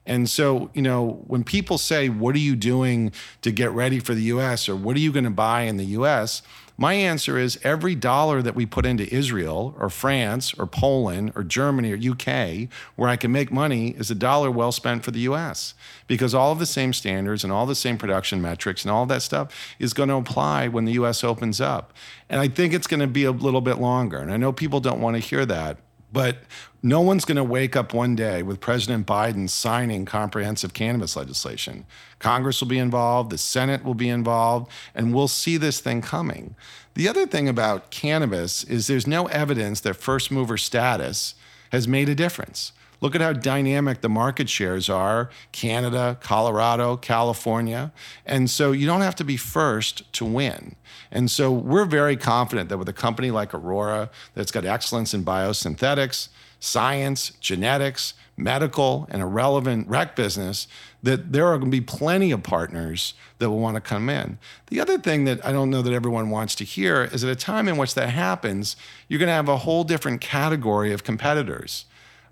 And 0.06 0.28
so, 0.28 0.70
you 0.74 0.82
know, 0.82 1.22
when 1.26 1.44
people 1.44 1.78
say, 1.78 2.08
What 2.08 2.34
are 2.34 2.40
you 2.40 2.56
doing 2.56 3.12
to 3.42 3.50
get 3.50 3.70
ready 3.70 4.00
for 4.00 4.14
the 4.14 4.22
US 4.22 4.68
or 4.68 4.76
what 4.76 4.96
are 4.96 5.00
you 5.00 5.12
going 5.12 5.24
to 5.24 5.30
buy 5.30 5.62
in 5.62 5.76
the 5.76 5.84
US? 5.84 6.42
My 6.80 6.94
answer 6.94 7.36
is 7.36 7.60
every 7.62 7.94
dollar 7.94 8.40
that 8.40 8.54
we 8.54 8.64
put 8.64 8.86
into 8.86 9.06
Israel 9.14 9.76
or 9.78 9.90
France 9.90 10.54
or 10.54 10.66
Poland 10.66 11.30
or 11.36 11.44
Germany 11.44 11.92
or 11.92 12.12
UK, 12.12 12.70
where 12.96 13.10
I 13.10 13.16
can 13.16 13.30
make 13.30 13.52
money, 13.52 13.90
is 13.90 14.10
a 14.10 14.14
dollar 14.14 14.50
well 14.50 14.72
spent 14.72 15.04
for 15.04 15.10
the 15.10 15.20
US. 15.20 15.74
Because 16.06 16.34
all 16.34 16.52
of 16.52 16.58
the 16.58 16.64
same 16.64 16.94
standards 16.94 17.44
and 17.44 17.52
all 17.52 17.66
the 17.66 17.74
same 17.74 17.98
production 17.98 18.40
metrics 18.40 18.82
and 18.82 18.90
all 18.90 19.04
that 19.04 19.20
stuff 19.20 19.52
is 19.78 19.92
going 19.92 20.08
to 20.08 20.14
apply 20.14 20.68
when 20.68 20.86
the 20.86 20.92
US 20.92 21.22
opens 21.22 21.60
up. 21.60 21.92
And 22.30 22.40
I 22.40 22.48
think 22.48 22.72
it's 22.72 22.86
going 22.86 23.00
to 23.00 23.06
be 23.06 23.24
a 23.24 23.30
little 23.30 23.60
bit 23.60 23.76
longer. 23.78 24.16
And 24.16 24.32
I 24.32 24.38
know 24.38 24.50
people 24.50 24.80
don't 24.80 25.02
want 25.02 25.16
to 25.16 25.20
hear 25.20 25.44
that. 25.44 25.76
But 26.12 26.38
no 26.82 27.00
one's 27.00 27.24
going 27.24 27.36
to 27.36 27.44
wake 27.44 27.76
up 27.76 27.94
one 27.94 28.16
day 28.16 28.42
with 28.42 28.60
President 28.60 29.06
Biden 29.06 29.48
signing 29.48 30.04
comprehensive 30.04 30.74
cannabis 30.74 31.14
legislation. 31.14 31.84
Congress 32.18 32.60
will 32.60 32.68
be 32.68 32.78
involved, 32.78 33.30
the 33.30 33.38
Senate 33.38 33.84
will 33.84 33.94
be 33.94 34.08
involved, 34.08 34.70
and 34.94 35.14
we'll 35.14 35.28
see 35.28 35.56
this 35.56 35.80
thing 35.80 36.00
coming. 36.02 36.56
The 36.94 37.08
other 37.08 37.26
thing 37.26 37.48
about 37.48 37.90
cannabis 37.90 38.64
is 38.64 38.86
there's 38.86 39.06
no 39.06 39.26
evidence 39.26 39.80
that 39.80 39.94
first 39.94 40.30
mover 40.30 40.56
status 40.56 41.34
has 41.70 41.86
made 41.86 42.08
a 42.08 42.14
difference. 42.14 42.72
Look 43.00 43.14
at 43.14 43.20
how 43.20 43.32
dynamic 43.32 44.02
the 44.02 44.08
market 44.08 44.48
shares 44.48 44.90
are 44.90 45.30
Canada, 45.52 46.18
Colorado, 46.20 46.96
California. 46.96 47.92
And 48.26 48.50
so 48.50 48.72
you 48.72 48.86
don't 48.86 49.00
have 49.00 49.16
to 49.16 49.24
be 49.24 49.36
first 49.36 50.10
to 50.14 50.24
win. 50.24 50.76
And 51.10 51.30
so 51.30 51.50
we're 51.50 51.86
very 51.86 52.16
confident 52.16 52.68
that 52.68 52.78
with 52.78 52.88
a 52.88 52.92
company 52.92 53.30
like 53.30 53.54
Aurora 53.54 54.10
that's 54.34 54.52
got 54.52 54.64
excellence 54.64 55.14
in 55.14 55.24
biosynthetics, 55.24 56.28
science, 56.60 57.32
genetics, 57.40 58.14
medical, 58.36 59.06
and 59.10 59.22
a 59.22 59.26
relevant 59.26 59.88
rec 59.88 60.14
business, 60.16 60.68
that 61.02 61.32
there 61.32 61.46
are 61.46 61.58
going 61.58 61.70
to 61.70 61.76
be 61.76 61.80
plenty 61.80 62.30
of 62.30 62.42
partners 62.42 63.14
that 63.38 63.50
will 63.50 63.58
want 63.58 63.76
to 63.76 63.80
come 63.80 64.08
in. 64.08 64.38
The 64.68 64.80
other 64.80 64.98
thing 64.98 65.24
that 65.24 65.44
I 65.44 65.52
don't 65.52 65.70
know 65.70 65.82
that 65.82 65.92
everyone 65.92 66.30
wants 66.30 66.54
to 66.56 66.64
hear 66.64 67.04
is 67.04 67.24
at 67.24 67.30
a 67.30 67.36
time 67.36 67.68
in 67.68 67.76
which 67.76 67.94
that 67.94 68.10
happens, 68.10 68.76
you're 69.08 69.18
going 69.18 69.28
to 69.28 69.34
have 69.34 69.48
a 69.48 69.58
whole 69.58 69.84
different 69.84 70.20
category 70.20 70.92
of 70.92 71.04
competitors. 71.04 71.86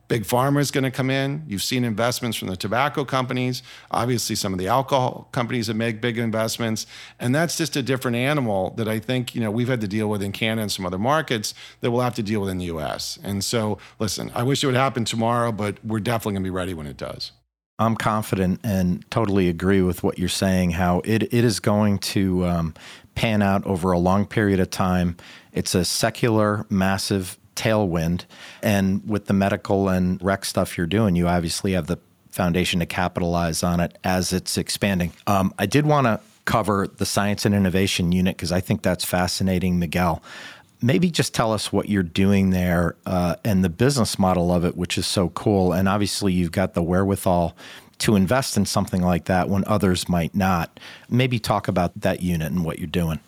Big 0.09 0.25
Pharma 0.25 0.61
is 0.61 0.71
going 0.71 0.85
to 0.85 0.91
come 0.91 1.11
in. 1.11 1.45
You've 1.47 1.63
seen 1.63 1.85
investments 1.85 2.39
from 2.39 2.49
the 2.49 2.57
tobacco 2.57 3.05
companies. 3.05 3.63
Obviously, 3.91 4.35
some 4.37 4.55
of 4.55 4.59
the 4.59 4.67
alcohol 4.67 5.29
companies 5.33 5.67
have 5.67 5.77
made 5.77 6.01
big 6.01 6.17
investments. 6.17 6.87
And 7.21 7.35
that's 7.35 7.59
just 7.59 7.77
a 7.77 7.83
different 7.83 8.17
animal 8.17 8.71
that 8.79 8.89
I 8.89 8.99
think, 9.01 9.35
you 9.35 9.43
know, 9.43 9.51
we've 9.51 9.69
had 9.69 9.83
to 9.83 9.89
deal 9.89 10.09
with 10.09 10.23
in 10.23 10.33
Canada 10.33 10.63
and 10.63 10.73
some 10.73 10.87
other 10.87 10.99
markets 10.99 11.53
that 11.83 11.91
we'll 11.91 12.01
have 12.01 12.15
to 12.15 12.23
deal 12.23 12.41
with 12.41 12.49
in 12.49 12.57
the 12.57 12.65
US. 12.67 13.19
And 13.23 13.45
so, 13.45 13.77
listen, 13.99 14.33
I 14.35 14.43
wish 14.45 14.65
it 14.65 14.67
would 14.67 14.77
happen 14.77 15.05
tomorrow, 15.05 15.53
but 15.53 15.85
we're 15.85 16.01
definitely 16.01 16.33
going 16.35 16.43
to 16.45 16.47
be 16.47 16.57
ready 16.57 16.73
when 16.73 16.87
it 16.87 16.97
does. 16.97 17.33
I'm 17.79 17.95
confident 17.95 18.61
and 18.65 19.09
totally 19.11 19.49
agree 19.49 19.83
with 19.83 20.03
what 20.03 20.19
you're 20.19 20.29
saying, 20.29 20.73
how 20.73 21.01
it, 21.05 21.23
it 21.23 21.45
is 21.45 21.61
going 21.61 21.99
to 21.99 22.45
um, 22.47 22.75
pan 23.15 23.43
out 23.43 23.65
over 23.67 23.93
a 23.93 23.99
long 23.99 24.27
period 24.27 24.59
of 24.59 24.71
time. 24.71 25.17
It's 25.53 25.75
a 25.75 25.85
secular, 25.85 26.67
massive 26.71 27.39
tailwind. 27.59 28.25
And 28.63 29.07
with 29.09 29.27
the 29.27 29.35
medical 29.35 29.89
and 29.89 30.23
rec 30.23 30.45
stuff 30.45 30.79
you're 30.79 30.87
doing, 30.87 31.17
you 31.17 31.29
obviously 31.29 31.73
have 31.73 31.87
the 31.87 31.99
foundation 32.31 32.81
to 32.81 32.87
capitalize 32.87 33.63
on 33.63 33.81
it 33.81 33.99
as 34.05 34.33
it's 34.33 34.57
expanding. 34.57 35.13
Um, 35.27 35.53
I 35.59 35.67
did 35.67 35.87
want 35.87 36.07
to 36.07 36.21
cover 36.45 36.87
the 36.87 37.05
science 37.05 37.45
and 37.45 37.55
innovation 37.55 38.13
unit 38.13 38.37
because 38.37 38.53
I 38.53 38.61
think 38.61 38.83
that's 38.83 39.05
fascinating, 39.05 39.79
Miguel. 39.79 40.23
Maybe 40.81 41.11
just 41.11 41.35
tell 41.35 41.53
us 41.53 41.73
what 41.73 41.89
you're 41.89 42.05
doing 42.05 42.51
there 42.51 42.95
uh, 43.05 43.35
and 43.45 43.65
the 43.65 43.69
business 43.69 44.19
model 44.19 44.53
of 44.53 44.65
it, 44.65 44.77
which 44.77 44.97
is 44.97 45.07
so 45.07 45.31
cool. 45.31 45.73
And 45.73 45.89
obviously, 45.89 46.33
you've 46.33 46.53
got 46.53 46.75
the 46.75 46.83
wherewithal 46.83 47.57
to 47.99 48.15
invest 48.15 48.57
in 48.57 48.65
something 48.65 49.03
like 49.03 49.25
that 49.25 49.49
when 49.49 49.65
others 49.67 50.09
might 50.09 50.35
not. 50.35 50.79
Maybe 51.11 51.41
talk 51.41 51.67
about 51.67 52.01
that 52.01 52.23
unit 52.23 52.53
and 52.53 52.65
what 52.65 52.79
you're 52.79 52.87
doing. 52.87 53.19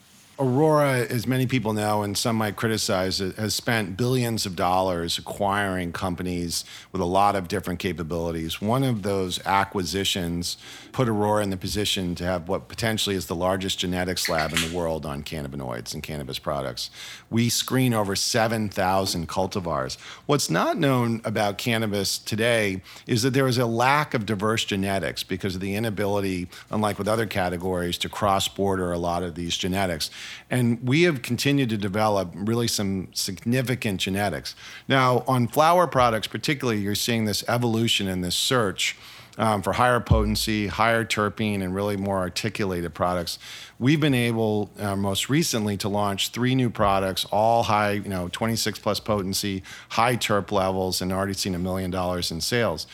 Aurora, 0.41 1.01
as 1.01 1.27
many 1.27 1.47
people 1.47 1.75
know, 1.75 2.03
and 2.03 2.17
some 2.17 2.37
might 2.37 2.57
criticize 2.57 3.21
it, 3.21 3.37
has 3.37 3.55
spent 3.55 3.99
billions 3.99 4.47
of 4.47 4.57
dollars 4.57 5.19
acquiring 5.19 5.93
companies 5.93 6.65
with 6.93 7.03
a 7.03 7.05
lot 7.05 7.37
of 7.37 7.47
different 7.47 7.79
capabilities. 7.79 8.59
One 8.59 8.83
of 8.83 9.03
those 9.03 9.39
acquisitions 9.45 10.57
put 10.93 11.11
Aurora 11.11 11.43
in 11.43 11.51
the 11.51 11.59
position 11.59 12.15
to 12.15 12.25
have 12.25 12.49
what 12.49 12.69
potentially 12.69 13.17
is 13.17 13.27
the 13.27 13.35
largest 13.35 13.79
genetics 13.79 14.31
lab 14.31 14.55
in 14.55 14.67
the 14.67 14.75
world 14.75 15.05
on 15.05 15.23
cannabinoids 15.23 15.93
and 15.93 16.03
cannabis 16.03 16.39
products. 16.39 16.91
We 17.29 17.51
screen 17.51 17.93
over 17.93 18.17
7,000 18.17 19.29
cultivars. 19.29 19.99
What's 20.25 20.49
not 20.49 20.79
known 20.79 21.21
about 21.23 21.59
cannabis 21.59 22.17
today 22.17 22.81
is 23.07 23.23
that 23.23 23.35
there 23.35 23.47
is 23.47 23.59
a 23.59 23.67
lack 23.67 24.15
of 24.15 24.25
diverse 24.25 24.65
genetics 24.65 25.23
because 25.23 25.55
of 25.55 25.61
the 25.61 25.75
inability, 25.75 26.49
unlike 26.71 26.99
with 26.99 27.09
other 27.09 27.27
categories, 27.27 27.99
to 27.99 28.09
cross 28.09 28.49
border 28.49 28.91
a 28.91 28.99
lot 28.99 29.23
of 29.23 29.35
these 29.35 29.55
genetics. 29.55 30.11
And 30.51 30.87
we 30.87 31.03
have 31.03 31.23
continued 31.23 31.69
to 31.71 31.77
develop 31.77 32.33
really 32.35 32.69
some 32.69 33.09
significant 33.13 34.01
genetics. 34.01 34.55
Now, 34.89 35.25
on 35.27 35.49
flower 35.49 35.87
products, 35.87 36.27
particularly, 36.27 36.81
you're 36.81 36.95
seeing 36.95 37.25
this 37.25 37.45
evolution 37.49 38.09
and 38.09 38.23
this 38.25 38.37
search. 38.37 38.97
Um, 39.39 39.63
for 39.63 39.73
higher 39.73 40.01
potency, 40.01 40.67
higher 40.67 41.03
terpene, 41.03 41.63
and 41.63 41.75
really 41.75 41.97
more 41.97 42.19
articulated 42.19 42.93
products. 42.93 43.39
We've 43.79 44.01
been 44.01 44.13
able, 44.13 44.71
uh, 44.79 44.97
most 44.97 45.31
recently, 45.31 45.79
to 45.79 45.89
launch 45.89 46.31
three 46.31 46.55
new 46.55 46.69
products, 46.69 47.25
all 47.27 47.63
high, 47.63 47.93
you 47.93 48.11
know, 48.11 48.29
26 48.29 48.81
plus 48.81 49.01
potency, 49.01 49.63
high 49.91 50.17
terp 50.17 50.53
levels, 50.53 51.01
and 51.01 51.11
already 51.11 51.33
seen 51.33 51.55
a 51.55 51.59
million 51.59 51.91
dollars 51.91 52.31
in 52.31 52.43
sales. 52.43 52.87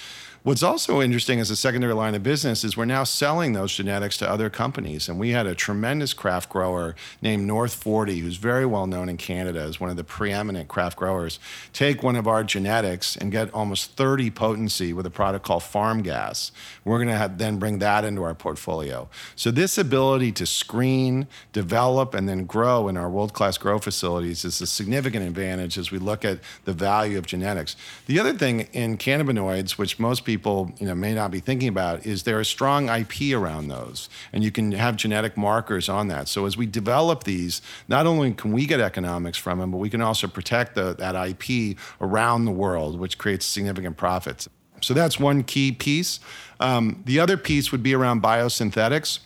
What's 0.47 0.63
also 0.63 1.03
interesting 1.03 1.41
as 1.41 1.51
a 1.51 1.57
secondary 1.57 1.93
line 1.93 2.15
of 2.15 2.23
business 2.23 2.63
is 2.63 2.77
we're 2.77 2.85
now 2.85 3.03
selling 3.03 3.53
those 3.53 3.75
genetics 3.75 4.17
to 4.19 4.31
other 4.31 4.49
companies. 4.49 5.09
And 5.09 5.19
we 5.19 5.31
had 5.31 5.45
a 5.45 5.57
tremendous 5.57 6.15
craft 6.15 6.51
grower 6.51 6.95
named 7.21 7.49
North 7.49 7.75
40, 7.75 8.21
who's 8.21 8.37
very 8.37 8.65
well 8.65 8.87
known 8.87 9.09
in 9.09 9.17
Canada 9.17 9.59
as 9.59 9.81
one 9.81 9.91
of 9.91 9.97
the 9.97 10.05
preeminent 10.05 10.69
craft 10.69 10.99
growers, 10.99 11.41
take 11.73 12.05
one 12.05 12.15
of 12.15 12.29
our 12.29 12.45
genetics 12.45 13.17
and 13.17 13.33
get 13.33 13.53
almost 13.53 13.97
30 13.97 14.31
potency 14.31 14.93
with 14.93 15.05
a 15.05 15.11
product 15.11 15.45
called 15.45 15.65
Farm 15.65 16.01
Gas. 16.01 16.53
We're 16.85 17.05
going 17.05 17.09
to 17.09 17.35
then 17.37 17.59
bring 17.59 17.81
that 17.81 18.05
into 18.05 18.23
our 18.23 18.37
portfolio. 18.37 19.09
So, 19.35 19.51
this 19.51 19.77
ability 19.77 20.31
to 20.31 20.47
screen, 20.47 21.27
develop, 21.53 22.15
and 22.15 22.29
then 22.29 22.45
grow 22.45 22.87
in 22.87 22.97
our 22.97 23.11
world 23.11 23.33
class 23.33 23.59
grow 23.59 23.81
facilities 23.81 24.45
is 24.45 24.61
a 24.61 24.67
significant 24.69 25.27
advantage 25.27 25.77
as 25.77 25.91
we 25.91 25.99
look 25.99 26.25
at 26.25 26.39
the 26.67 26.73
value 26.73 27.19
of 27.19 27.27
genetics. 27.27 27.75
The 28.07 28.21
other 28.21 28.33
thing 28.33 28.69
in 28.73 28.97
cannabinoids, 28.97 29.73
which 29.73 29.99
most 29.99 30.25
people 30.25 30.36
people 30.37 30.71
you 30.79 30.87
know 30.87 30.95
may 30.95 31.15
not 31.15 31.31
be 31.31 31.41
thinking 31.41 31.69
about 31.69 32.05
is 32.05 32.25
there 32.25 32.41
a 32.41 32.45
strong 32.45 32.89
IP 32.89 33.35
around 33.35 33.69
those, 33.69 34.09
and 34.33 34.45
you 34.45 34.51
can 34.51 34.73
have 34.73 34.97
genetic 34.97 35.37
markers 35.37 35.89
on 35.89 36.09
that. 36.09 36.29
So 36.29 36.45
as 36.45 36.57
we 36.57 36.67
develop 36.67 37.25
these, 37.25 37.63
not 37.89 38.07
only 38.07 38.33
can 38.33 38.53
we 38.53 38.67
get 38.67 38.81
economics 38.81 39.39
from 39.39 39.59
them, 39.59 39.71
but 39.71 39.79
we 39.79 39.89
can 39.89 40.03
also 40.03 40.29
protect 40.29 40.75
the, 40.75 40.95
that 40.95 41.15
IP 41.15 41.79
around 42.01 42.45
the 42.45 42.51
world, 42.51 42.99
which 42.99 43.17
creates 43.17 43.47
significant 43.47 43.97
profits. 43.97 44.49
So 44.83 44.93
that's 44.93 45.19
one 45.19 45.43
key 45.43 45.73
piece. 45.73 46.21
Um, 46.61 47.03
the 47.07 47.19
other 47.19 47.39
piece 47.39 47.73
would 47.73 47.83
be 47.83 47.95
around 47.95 48.23
biosynthetics. 48.23 49.21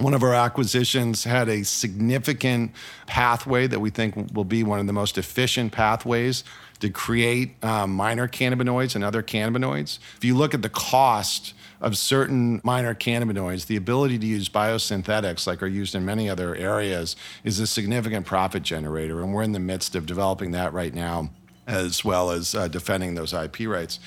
One 0.00 0.14
of 0.14 0.22
our 0.22 0.32
acquisitions 0.32 1.24
had 1.24 1.50
a 1.50 1.62
significant 1.62 2.72
pathway 3.06 3.66
that 3.66 3.80
we 3.80 3.90
think 3.90 4.32
will 4.32 4.44
be 4.44 4.62
one 4.62 4.80
of 4.80 4.86
the 4.86 4.94
most 4.94 5.18
efficient 5.18 5.72
pathways 5.72 6.42
to 6.78 6.88
create 6.88 7.62
um, 7.62 7.92
minor 7.92 8.26
cannabinoids 8.26 8.94
and 8.94 9.04
other 9.04 9.22
cannabinoids. 9.22 9.98
If 10.16 10.24
you 10.24 10.34
look 10.34 10.54
at 10.54 10.62
the 10.62 10.70
cost 10.70 11.52
of 11.82 11.98
certain 11.98 12.62
minor 12.64 12.94
cannabinoids, 12.94 13.66
the 13.66 13.76
ability 13.76 14.18
to 14.20 14.26
use 14.26 14.48
biosynthetics, 14.48 15.46
like 15.46 15.62
are 15.62 15.66
used 15.66 15.94
in 15.94 16.02
many 16.06 16.30
other 16.30 16.54
areas, 16.54 17.14
is 17.44 17.60
a 17.60 17.66
significant 17.66 18.24
profit 18.24 18.62
generator. 18.62 19.20
And 19.20 19.34
we're 19.34 19.42
in 19.42 19.52
the 19.52 19.60
midst 19.60 19.94
of 19.94 20.06
developing 20.06 20.52
that 20.52 20.72
right 20.72 20.94
now. 20.94 21.28
As 21.70 22.04
well 22.04 22.30
as 22.30 22.54
uh, 22.54 22.66
defending 22.68 23.14
those 23.14 23.32
IP 23.32 23.60
rights. 23.60 24.00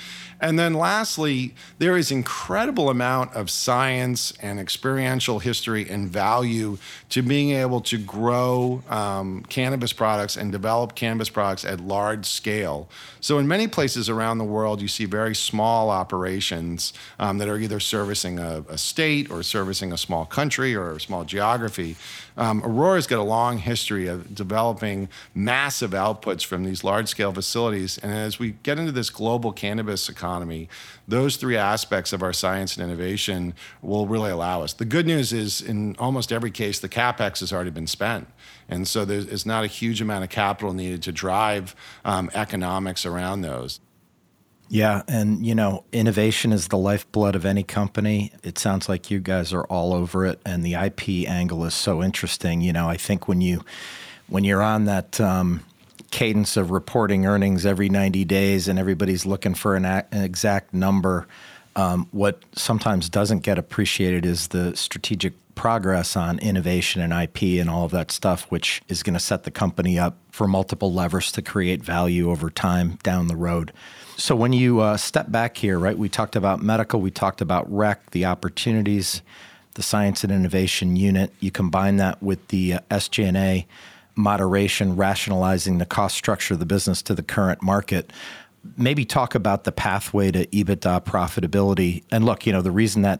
And 0.43 0.59
then 0.59 0.73
lastly, 0.73 1.55
there 1.77 1.95
is 1.95 2.11
incredible 2.11 2.89
amount 2.89 3.33
of 3.33 3.49
science 3.49 4.33
and 4.41 4.59
experiential 4.59 5.39
history 5.39 5.89
and 5.89 6.09
value 6.09 6.77
to 7.09 7.21
being 7.21 7.51
able 7.51 7.79
to 7.79 7.97
grow 7.97 8.83
um, 8.89 9.43
cannabis 9.43 9.93
products 9.93 10.35
and 10.35 10.51
develop 10.51 10.95
cannabis 10.95 11.29
products 11.29 11.63
at 11.63 11.79
large 11.79 12.25
scale. 12.25 12.89
So 13.21 13.39
in 13.39 13.47
many 13.47 13.67
places 13.69 14.09
around 14.09 14.37
the 14.37 14.43
world, 14.43 14.81
you 14.81 14.89
see 14.89 15.05
very 15.05 15.33
small 15.33 15.89
operations 15.89 16.91
um, 17.19 17.37
that 17.37 17.47
are 17.47 17.57
either 17.57 17.79
servicing 17.79 18.37
a, 18.37 18.65
a, 18.67 18.77
state 18.77 19.31
or 19.31 19.43
servicing 19.43 19.93
a 19.93 19.97
small 19.97 20.25
country 20.25 20.75
or 20.75 20.91
a 20.91 20.99
small 20.99 21.23
geography. 21.23 21.95
Um, 22.37 22.63
Aurora's 22.63 23.07
got 23.07 23.19
a 23.19 23.23
long 23.23 23.57
history 23.57 24.07
of 24.07 24.33
developing 24.33 25.09
massive 25.33 25.91
outputs 25.91 26.45
from 26.45 26.63
these 26.63 26.83
large 26.83 27.07
scale 27.07 27.31
facilities. 27.31 27.97
And 27.97 28.11
as 28.11 28.39
we 28.39 28.51
get 28.63 28.79
into 28.79 28.91
this 28.91 29.09
global 29.09 29.51
cannabis 29.51 30.09
economy. 30.09 30.69
Those 31.07 31.35
three 31.35 31.57
aspects 31.57 32.13
of 32.13 32.21
our 32.23 32.33
science 32.33 32.75
and 32.75 32.83
innovation 32.83 33.53
will 33.81 34.07
really 34.07 34.31
allow 34.31 34.61
us. 34.61 34.73
The 34.73 34.85
good 34.85 35.05
news 35.05 35.33
is, 35.33 35.61
in 35.61 35.95
almost 35.97 36.31
every 36.31 36.51
case, 36.51 36.79
the 36.79 36.89
capex 36.89 37.39
has 37.39 37.51
already 37.53 37.69
been 37.69 37.87
spent. 37.87 38.27
And 38.69 38.87
so 38.87 39.05
there's 39.05 39.45
not 39.45 39.63
a 39.63 39.67
huge 39.67 40.01
amount 40.01 40.23
of 40.23 40.29
capital 40.29 40.73
needed 40.73 41.01
to 41.03 41.11
drive 41.11 41.75
um, 42.05 42.29
economics 42.33 43.05
around 43.05 43.41
those. 43.41 43.79
Yeah, 44.73 45.03
and 45.07 45.45
you 45.45 45.53
know, 45.53 45.83
innovation 45.91 46.51
is 46.51 46.69
the 46.69 46.79
lifeblood 46.79 47.35
of 47.35 47.45
any 47.45 47.61
company. 47.61 48.31
It 48.41 48.57
sounds 48.57 48.89
like 48.89 49.11
you 49.11 49.19
guys 49.19 49.53
are 49.53 49.65
all 49.65 49.93
over 49.93 50.25
it, 50.25 50.39
and 50.47 50.65
the 50.65 50.73
IP 50.73 51.29
angle 51.29 51.63
is 51.65 51.75
so 51.75 52.01
interesting. 52.01 52.61
You 52.61 52.73
know, 52.73 52.89
I 52.89 52.97
think 52.97 53.27
when 53.27 53.39
you 53.39 53.63
when 54.29 54.43
you're 54.43 54.63
on 54.63 54.85
that 54.85 55.21
um, 55.21 55.63
cadence 56.09 56.57
of 56.57 56.71
reporting 56.71 57.27
earnings 57.27 57.67
every 57.67 57.87
90 57.87 58.25
days 58.25 58.67
and 58.67 58.79
everybody's 58.79 59.27
looking 59.27 59.53
for 59.53 59.75
an, 59.75 59.85
a- 59.85 60.07
an 60.11 60.23
exact 60.23 60.73
number. 60.73 61.27
Um, 61.75 62.07
what 62.09 62.41
sometimes 62.53 63.09
doesn't 63.09 63.39
get 63.41 63.59
appreciated 63.59 64.25
is 64.25 64.47
the 64.47 64.75
strategic 64.75 65.33
progress 65.53 66.15
on 66.15 66.39
innovation 66.39 66.99
and 66.99 67.13
IP 67.13 67.61
and 67.61 67.69
all 67.69 67.85
of 67.85 67.91
that 67.91 68.09
stuff, 68.11 68.45
which 68.49 68.81
is 68.89 69.03
going 69.03 69.13
to 69.13 69.19
set 69.19 69.43
the 69.43 69.51
company 69.51 69.99
up 69.99 70.17
for 70.31 70.47
multiple 70.47 70.91
levers 70.91 71.31
to 71.33 71.43
create 71.43 71.83
value 71.83 72.31
over 72.31 72.49
time 72.49 72.97
down 73.03 73.27
the 73.27 73.35
road. 73.35 73.71
So, 74.15 74.35
when 74.35 74.53
you 74.53 74.79
uh, 74.79 74.97
step 74.97 75.31
back 75.31 75.57
here, 75.57 75.79
right, 75.79 75.97
we 75.97 76.07
talked 76.07 76.35
about 76.35 76.61
medical, 76.61 77.01
we 77.01 77.09
talked 77.09 77.41
about 77.41 77.71
rec, 77.73 78.11
the 78.11 78.25
opportunities, 78.25 79.23
the 79.73 79.81
science 79.81 80.23
and 80.23 80.31
innovation 80.31 80.95
unit. 80.95 81.33
You 81.39 81.49
combine 81.49 81.97
that 81.97 82.21
with 82.21 82.47
the 82.49 82.73
uh, 82.73 82.79
SG&A 82.91 83.65
moderation, 84.15 84.95
rationalizing 84.95 85.79
the 85.79 85.85
cost 85.85 86.15
structure 86.15 86.53
of 86.53 86.59
the 86.59 86.65
business 86.65 87.01
to 87.03 87.15
the 87.15 87.23
current 87.23 87.63
market. 87.63 88.13
Maybe 88.77 89.03
talk 89.03 89.33
about 89.33 89.63
the 89.63 89.71
pathway 89.71 90.31
to 90.31 90.45
EBITDA 90.45 91.03
profitability. 91.05 92.03
And 92.11 92.23
look, 92.23 92.45
you 92.45 92.53
know, 92.53 92.61
the 92.61 92.71
reason 92.71 93.01
that 93.01 93.19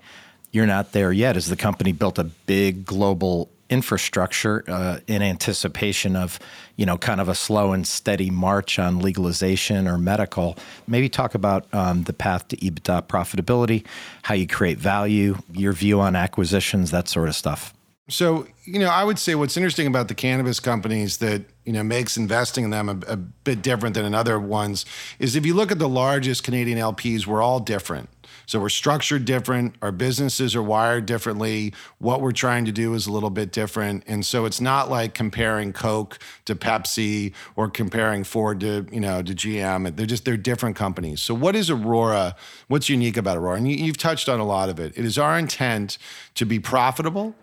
you're 0.52 0.68
not 0.68 0.92
there 0.92 1.12
yet 1.12 1.36
is 1.36 1.48
the 1.48 1.56
company 1.56 1.92
built 1.92 2.20
a 2.20 2.26
big 2.26 2.86
global 2.86 3.50
infrastructure 3.74 4.64
uh, 4.68 5.00
in 5.08 5.24
anticipation 5.24 6.16
of, 6.16 6.40
you 6.76 6.86
know, 6.86 6.96
kind 6.96 7.20
of 7.20 7.28
a 7.28 7.34
slow 7.34 7.74
and 7.74 7.88
steady 7.88 8.30
march 8.30 8.78
on 8.78 9.00
legalization 9.00 9.88
or 9.88 9.98
medical. 9.98 10.56
Maybe 10.88 11.10
talk 11.10 11.34
about 11.34 11.66
um, 11.74 12.04
the 12.04 12.14
path 12.14 12.48
to 12.50 12.58
EBITDA 12.58 13.08
profitability, 13.08 13.84
how 14.22 14.36
you 14.36 14.48
create 14.48 14.78
value, 14.78 15.38
your 15.52 15.74
view 15.74 16.00
on 16.00 16.16
acquisitions, 16.16 16.92
that 16.92 17.08
sort 17.08 17.28
of 17.28 17.36
stuff. 17.36 17.74
So, 18.10 18.48
you 18.66 18.80
know, 18.80 18.90
I 18.90 19.04
would 19.04 19.18
say 19.18 19.34
what's 19.34 19.58
interesting 19.58 19.88
about 19.88 20.08
the 20.08 20.14
cannabis 20.14 20.60
companies 20.60 21.18
that, 21.18 21.42
you 21.66 21.74
know, 21.74 21.84
makes 21.84 22.16
investing 22.18 22.66
in 22.66 22.70
them 22.70 22.90
a, 22.90 23.00
a, 23.08 23.16
bit 23.16 23.62
different 23.62 23.96
than 23.96 24.04
in 24.06 24.14
other 24.14 24.38
ones 24.38 24.86
is 25.20 25.38
if 25.38 25.46
you 25.46 25.54
look 25.54 25.72
at 25.72 25.80
the 25.80 25.88
largest 25.88 26.44
Canadian 26.44 26.78
LPs, 26.78 27.26
we're 27.26 27.42
all 27.42 27.62
different. 27.62 28.10
So 28.46 28.60
we're 28.60 28.70
structured 28.70 29.26
different. 29.26 29.76
Our 29.82 29.92
businesses 29.92 30.56
are 30.56 30.64
wired 30.64 31.06
differently. 31.06 31.74
What 32.00 32.22
we're 32.22 32.32
trying 32.32 32.66
to 32.66 32.72
do 32.72 32.94
is 32.94 33.08
a 33.08 33.12
little 33.12 33.30
bit 33.30 33.52
different. 33.52 34.04
And 34.08 34.26
so 34.26 34.46
it's 34.46 34.62
not 34.62 34.90
like 34.90 35.14
comparing 35.14 35.74
Coke 35.74 36.20
to 36.46 36.56
Pepsi 36.56 37.34
or 37.56 37.70
comparing 37.70 38.24
Ford 38.24 38.60
to, 38.62 38.86
you 38.92 39.00
know, 39.00 39.22
to 39.22 39.34
GM. 39.34 39.96
They're 39.96 40.06
just, 40.06 40.26
they're 40.26 40.38
different 40.38 40.76
companies. 40.76 41.22
So 41.22 41.34
what 41.34 41.56
is 41.56 41.70
Aurora? 41.70 42.36
What's 42.68 42.90
unique 42.90 43.18
about 43.18 43.38
Aurora? 43.38 43.58
And 43.58 43.70
you, 43.70 43.78
you've 43.78 43.98
touched 43.98 44.30
on 44.30 44.40
a 44.40 44.46
lot 44.46 44.70
of 44.70 44.80
it. 44.80 44.98
It 44.98 45.06
is 45.06 45.18
our 45.18 45.38
intent 45.38 45.98
to 46.36 46.46
be 46.46 46.60
profitable 46.60 47.36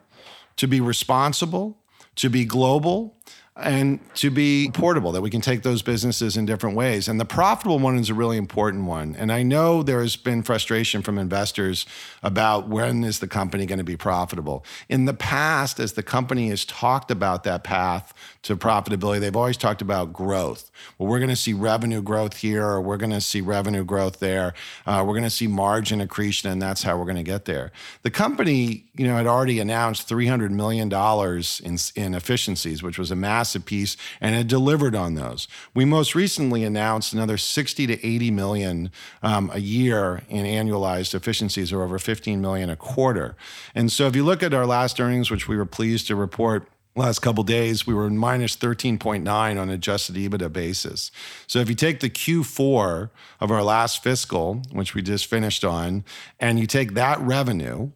to 0.61 0.69
be 0.69 0.79
responsible, 0.79 1.79
to 2.17 2.29
be 2.29 2.45
global, 2.45 3.17
and 3.63 4.01
to 4.17 4.31
be 4.31 4.71
portable, 4.73 5.13
that 5.13 5.21
we 5.21 5.31
can 5.31 5.41
take 5.41 5.63
those 5.63 5.83
businesses 5.83 6.37
in 6.37 6.47
different 6.47 6.77
ways. 6.77 7.09
And 7.09 7.21
the 7.21 7.25
profitable 7.25 7.79
one 7.79 7.99
is 7.99 8.11
a 8.11 8.15
really 8.15 8.37
important 8.37 8.85
one. 8.85 9.15
And 9.17 9.31
I 9.31 9.43
know 9.43 9.83
there's 9.83 10.17
been 10.17 10.43
frustration 10.43 11.03
from 11.03 11.19
investors 11.19 11.87
about 12.23 12.69
when 12.69 13.05
is 13.05 13.19
the 13.19 13.29
company 13.29 13.67
going 13.67 13.79
to 13.79 13.85
be 13.85 13.97
profitable. 13.97 14.65
In 14.89 15.05
the 15.05 15.15
past, 15.15 15.79
as 15.79 15.93
the 15.93 16.03
company 16.03 16.49
has 16.49 16.65
talked 16.65 17.11
about 17.11 17.45
that 17.45 17.65
path 17.65 18.15
to 18.43 18.57
profitability, 18.57 19.21
they've 19.21 19.37
always 19.37 19.57
talked 19.57 19.83
about 19.83 20.13
growth. 20.13 20.71
Well, 20.99 21.09
we're 21.09 21.19
going 21.19 21.31
to 21.31 21.37
see 21.37 21.53
revenue 21.53 22.03
growth 22.03 22.39
here, 22.39 22.67
or 22.67 22.81
we're 22.81 22.97
going 22.97 23.11
to 23.13 23.21
see 23.21 23.41
revenue 23.41 23.85
growth 23.85 24.19
there. 24.19 24.55
Uh, 24.87 25.05
we're 25.07 25.15
going 25.15 25.25
to 25.25 25.31
see 25.31 25.47
margin 25.47 26.01
accretion, 26.01 26.51
and 26.51 26.61
that's 26.61 26.83
how 26.83 26.97
we're 26.97 27.05
going 27.05 27.17
to 27.17 27.23
get 27.23 27.45
there. 27.45 27.73
The 28.03 28.11
company, 28.11 28.87
you 28.95 29.07
know, 29.07 29.17
had 29.17 29.27
already 29.27 29.61
announced 29.61 30.09
$300 30.09 30.51
million 30.51 30.91
in, 30.91 32.03
in 32.03 32.15
efficiencies, 32.15 32.83
which 32.83 32.99
was 32.99 33.11
a 33.11 33.17
massive 33.17 33.50
massive 33.51 33.65
piece 33.65 33.97
and 34.21 34.35
had 34.35 34.47
delivered 34.47 34.95
on 34.95 35.15
those. 35.15 35.49
We 35.75 35.85
most 35.85 36.15
recently 36.15 36.63
announced 36.65 37.13
another 37.13 37.37
60 37.37 37.87
to 37.89 38.07
80 38.07 38.31
million 38.31 38.91
um, 39.23 39.51
a 39.53 39.59
year 39.59 40.23
in 40.29 40.45
annualized 40.45 41.15
efficiencies, 41.15 41.73
or 41.73 41.83
over 41.83 41.99
15 41.99 42.41
million 42.41 42.71
a 42.71 42.77
quarter. 42.77 43.37
And 43.75 43.91
so 43.91 44.07
if 44.07 44.15
you 44.15 44.25
look 44.25 44.43
at 44.43 44.55
our 44.55 44.67
last 44.67 45.01
earnings, 45.01 45.31
which 45.31 45.49
we 45.49 45.57
were 45.57 45.67
pleased 45.67 46.07
to 46.09 46.17
report 46.17 46.69
last 46.97 47.21
couple 47.21 47.45
days 47.45 47.87
we 47.87 47.95
were 47.95 48.11
minus 48.11 48.57
13.9 48.57 49.25
on 49.29 49.71
adjusted 49.71 50.17
ebitda 50.17 50.53
basis 50.53 51.13
so 51.47 51.61
if 51.61 51.69
you 51.69 51.75
take 51.75 52.01
the 52.01 52.11
q4 52.11 53.11
of 53.41 53.51
our 53.51 53.63
last 53.63 54.03
fiscal 54.03 54.61
which 54.73 54.93
we 54.93 55.01
just 55.01 55.27
finished 55.27 55.65
on 55.65 56.05
and 56.41 56.59
you 56.59 56.67
take 56.67 56.95
that 56.95 57.19
revenue 57.21 57.91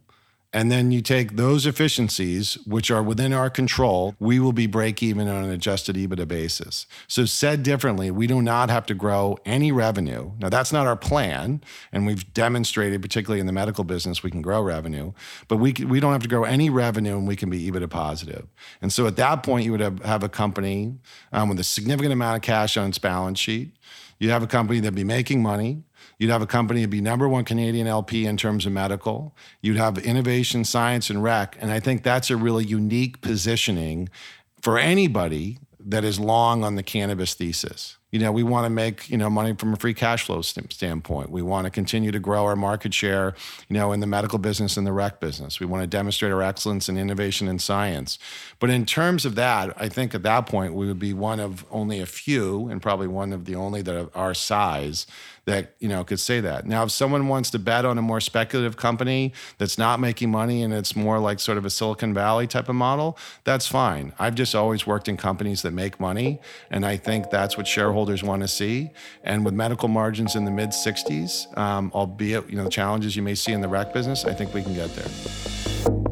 and 0.55 0.71
then 0.71 0.93
you 0.93 1.03
take 1.03 1.35
those 1.35 1.67
efficiencies, 1.67 2.55
which 2.65 2.89
are 2.89 3.03
within 3.03 3.33
our 3.33 3.51
control, 3.51 4.15
we 4.21 4.39
will 4.39 4.53
be 4.53 4.69
break 4.69 5.03
even 5.03 5.27
on 5.27 5.43
an 5.43 5.51
adjusted 5.51 5.97
EBITDA 5.97 6.29
basis. 6.29 6.87
So, 7.09 7.25
said 7.25 7.65
differently, 7.65 8.13
we 8.13 8.29
do 8.29 8.41
not 8.41 8.71
have 8.71 8.87
to 8.87 8.95
grow 8.95 9.37
any 9.45 9.73
revenue. 9.73 10.31
Now, 10.39 10.51
that's 10.51 10.73
not 10.73 10.87
our 10.87 10.97
plan. 10.97 11.61
And 11.93 12.07
we've 12.07 12.33
demonstrated, 12.33 13.03
particularly 13.03 13.41
in 13.41 13.47
the 13.47 13.53
medical 13.53 13.83
business, 13.83 14.23
we 14.23 14.31
can 14.31 14.43
grow 14.43 14.63
revenue, 14.63 15.13
but 15.49 15.57
we, 15.57 15.73
we 15.73 15.99
don't 15.99 16.13
have 16.13 16.23
to 16.23 16.29
grow 16.29 16.45
any 16.45 16.71
revenue 16.71 17.19
and 17.19 17.27
we 17.27 17.35
can 17.35 17.51
be 17.51 17.69
EBITDA 17.69 17.91
positive. 17.91 18.47
And 18.81 18.93
so, 18.93 19.09
at 19.09 19.17
that 19.17 19.43
point, 19.43 19.65
you 19.65 19.73
would 19.73 19.81
have, 19.81 20.05
have 20.05 20.23
a 20.23 20.29
company 20.29 20.95
um, 21.33 21.49
with 21.49 21.59
a 21.59 21.65
significant 21.65 22.13
amount 22.13 22.37
of 22.37 22.43
cash 22.43 22.77
on 22.77 22.91
its 22.91 22.99
balance 22.99 23.41
sheet. 23.41 23.75
You'd 24.21 24.31
have 24.31 24.45
a 24.45 24.47
company 24.47 24.79
that'd 24.79 24.95
be 24.95 25.03
making 25.03 25.43
money 25.43 25.83
You'd 26.19 26.31
have 26.31 26.43
a 26.43 26.47
company 26.47 26.81
that'd 26.81 26.91
be 26.91 27.01
number 27.01 27.29
one 27.29 27.45
Canadian 27.45 27.87
LP 27.87 28.27
in 28.27 28.37
terms 28.37 28.67
of 28.67 28.73
medical. 28.73 29.35
You'd 29.61 29.77
have 29.77 29.99
innovation, 29.99 30.65
science, 30.65 31.11
and 31.11 31.23
rec. 31.23 31.57
And 31.61 31.71
I 31.71 31.81
think 31.81 32.03
that's 32.03 32.31
a 32.31 32.37
really 32.37 32.65
unique 32.65 33.21
positioning 33.21 34.09
for 34.61 34.79
anybody 34.79 35.59
that 35.87 36.05
is 36.05 36.19
long 36.19 36.65
on 36.65 36.77
the 36.77 36.83
cannabis 36.83 37.35
thesis. 37.35 37.99
You 38.11 38.21
know, 38.21 38.31
we 38.31 38.43
want 38.43 38.65
to 38.65 38.71
make, 38.71 39.11
you 39.11 39.19
know, 39.19 39.29
money 39.29 39.55
from 39.55 39.75
a 39.75 39.77
free 39.77 39.93
cash 39.93 40.25
flow 40.25 40.41
st- 40.41 40.73
standpoint. 40.73 41.31
We 41.31 41.43
want 41.43 41.65
to 41.65 41.71
continue 41.71 42.13
to 42.13 42.21
grow 42.21 42.45
our 42.45 42.55
market 42.57 42.95
share, 42.95 43.35
you 43.69 43.75
know, 43.75 43.91
in 43.93 43.99
the 44.01 44.07
medical 44.07 44.39
business 44.39 44.77
and 44.77 44.87
the 44.87 44.93
rec 44.93 45.19
business. 45.21 45.59
We 45.59 45.67
want 45.67 45.83
to 45.83 45.89
demonstrate 45.89 46.33
our 46.33 46.41
excellence 46.41 46.89
in 46.89 46.97
innovation 46.97 47.49
and 47.49 47.61
science. 47.61 48.19
But 48.65 48.71
in 48.71 48.87
terms 48.87 49.27
of 49.27 49.35
that, 49.35 49.75
I 49.77 49.91
think 49.91 50.15
at 50.15 50.23
that 50.23 50.47
point 50.47 50.73
we 50.73 50.87
would 50.87 50.99
be 50.99 51.13
one 51.13 51.39
of 51.39 51.67
only 51.71 52.01
a 52.01 52.07
few 52.07 52.69
and 52.69 52.81
probably 52.81 53.07
one 53.07 53.35
of 53.35 53.45
the 53.45 53.57
only 53.57 53.83
that 53.83 53.95
are 53.95 54.09
our 54.15 54.33
size 54.33 55.07
that 55.45 55.75
you 55.81 55.89
know 55.91 56.03
could 56.03 56.19
say 56.19 56.41
that. 56.41 56.65
Now, 56.65 56.85
if 56.85 56.91
someone 56.91 57.29
wants 57.29 57.51
to 57.51 57.59
bet 57.59 57.85
on 57.85 57.99
a 57.99 58.01
more 58.01 58.23
speculative 58.23 58.79
company 58.79 59.35
that's 59.59 59.77
not 59.77 60.01
making 60.01 60.31
money 60.31 60.63
and 60.63 60.73
it's 60.73 60.97
more 60.97 61.19
like 61.19 61.41
sort 61.41 61.59
of 61.59 61.67
a 61.67 61.69
Silicon 61.69 62.15
Valley 62.15 62.47
type 62.47 62.71
of 62.71 62.75
model, 62.75 63.19
that's 63.45 63.67
fine. 63.67 64.15
I've 64.19 64.35
just 64.35 64.55
always 64.55 64.87
worked 64.87 65.09
in 65.09 65.19
companies 65.19 65.61
that 65.61 65.73
make 65.73 66.01
money, 66.01 66.41
and 66.71 66.87
I 66.87 66.97
think 66.97 67.29
that's 67.29 67.59
what 67.59 67.67
shareholders 67.67 68.23
want 68.23 68.41
to 68.41 68.49
see. 68.49 68.93
And 69.25 69.45
with 69.45 69.53
medical 69.53 69.89
margins 69.89 70.37
in 70.37 70.47
the 70.47 70.51
mid 70.51 70.71
60s, 70.71 71.55
um, 71.59 71.93
albeit 71.95 72.49
you 72.49 72.57
know 72.57 72.65
the 72.65 72.71
challenges 72.71 73.15
you 73.15 73.23
may 73.23 73.35
see 73.35 73.53
in 73.53 73.61
the 73.61 73.69
rec 73.69 73.93
business, 73.93 74.25
I 74.25 74.33
think 74.33 74.55
we 74.55 74.63
can 74.63 74.73
get 74.73 74.89
there. 74.97 76.04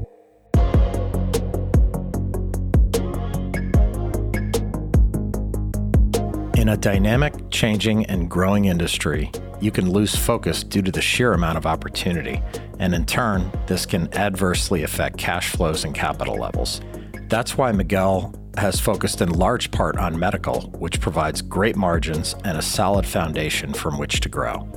In 6.63 6.69
a 6.69 6.77
dynamic, 6.77 7.35
changing, 7.51 8.07
and 8.07 8.31
growing 8.31 8.67
industry, 8.67 9.33
you 9.61 9.73
can 9.73 9.91
lose 9.91 10.15
focus 10.15 10.63
due 10.63 10.81
to 10.83 10.93
the 10.93 11.03
sheer 11.03 11.33
amount 11.33 11.59
of 11.59 11.67
opportunity, 11.67 12.41
and 12.79 12.95
in 12.95 13.05
turn, 13.05 13.51
this 13.67 13.85
can 13.85 14.09
adversely 14.15 14.85
affect 14.85 15.19
cash 15.19 15.49
flows 15.49 15.83
and 15.83 15.93
capital 15.93 16.37
levels. 16.37 16.81
That's 17.29 17.59
why 17.59 17.73
Miguel 17.73 18.33
has 18.59 18.79
focused 18.79 19.21
in 19.21 19.31
large 19.31 19.73
part 19.73 19.97
on 19.97 20.17
medical, 20.17 20.71
which 20.79 21.01
provides 21.01 21.43
great 21.43 21.75
margins 21.75 22.37
and 22.45 22.57
a 22.57 22.63
solid 22.63 23.07
foundation 23.07 23.73
from 23.73 23.99
which 23.99 24.21
to 24.21 24.29
grow. 24.29 24.69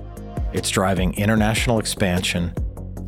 It's 0.53 0.71
driving 0.71 1.13
international 1.13 1.77
expansion 1.77 2.51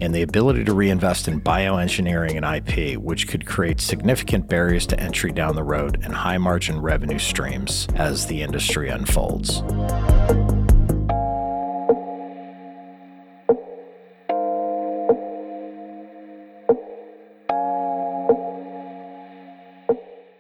and 0.02 0.14
the 0.14 0.22
ability 0.22 0.64
to 0.64 0.74
reinvest 0.74 1.28
in 1.28 1.42
bioengineering 1.42 2.36
and 2.36 2.46
IP, 2.46 3.00
which 3.00 3.28
could 3.28 3.46
create 3.46 3.82
significant 3.82 4.48
barriers 4.48 4.86
to 4.88 5.00
entry 5.00 5.32
down 5.32 5.56
the 5.56 5.64
road 5.64 6.00
and 6.04 6.14
high 6.14 6.38
margin 6.38 6.80
revenue 6.80 7.20
streams 7.20 7.88
as 7.96 8.26
the 8.28 8.42
industry 8.42 8.90
unfolds. 8.90 9.64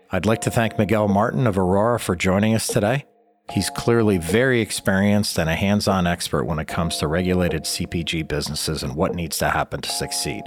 I'd 0.09 0.25
like 0.25 0.41
to 0.41 0.51
thank 0.51 0.79
Miguel 0.79 1.07
Martin 1.07 1.45
of 1.45 1.57
Aurora 1.57 1.99
for 1.99 2.15
joining 2.15 2.55
us 2.55 2.65
today. 2.65 3.05
He's 3.51 3.69
clearly 3.69 4.17
very 4.17 4.59
experienced 4.61 5.39
and 5.39 5.49
a 5.49 5.55
hands 5.55 5.87
on 5.87 6.05
expert 6.05 6.45
when 6.45 6.59
it 6.59 6.67
comes 6.67 6.97
to 6.97 7.07
regulated 7.07 7.63
CPG 7.63 8.27
businesses 8.27 8.83
and 8.83 8.95
what 8.95 9.15
needs 9.15 9.37
to 9.37 9.49
happen 9.49 9.81
to 9.81 9.89
succeed. 9.89 10.43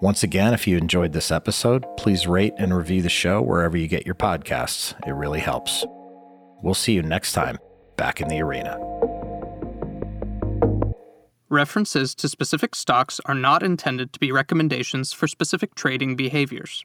Once 0.00 0.22
again, 0.22 0.54
if 0.54 0.66
you 0.66 0.76
enjoyed 0.76 1.12
this 1.12 1.30
episode, 1.30 1.84
please 1.96 2.26
rate 2.26 2.54
and 2.58 2.76
review 2.76 3.02
the 3.02 3.08
show 3.08 3.40
wherever 3.40 3.76
you 3.76 3.88
get 3.88 4.06
your 4.06 4.14
podcasts. 4.14 4.94
It 5.06 5.12
really 5.12 5.40
helps. 5.40 5.84
We'll 6.62 6.74
see 6.74 6.92
you 6.92 7.02
next 7.02 7.32
time 7.32 7.58
back 7.96 8.20
in 8.20 8.28
the 8.28 8.40
arena. 8.40 8.78
References 11.48 12.14
to 12.14 12.28
specific 12.28 12.74
stocks 12.74 13.20
are 13.24 13.34
not 13.34 13.62
intended 13.62 14.12
to 14.12 14.20
be 14.20 14.30
recommendations 14.30 15.12
for 15.12 15.26
specific 15.26 15.74
trading 15.74 16.16
behaviors. 16.16 16.84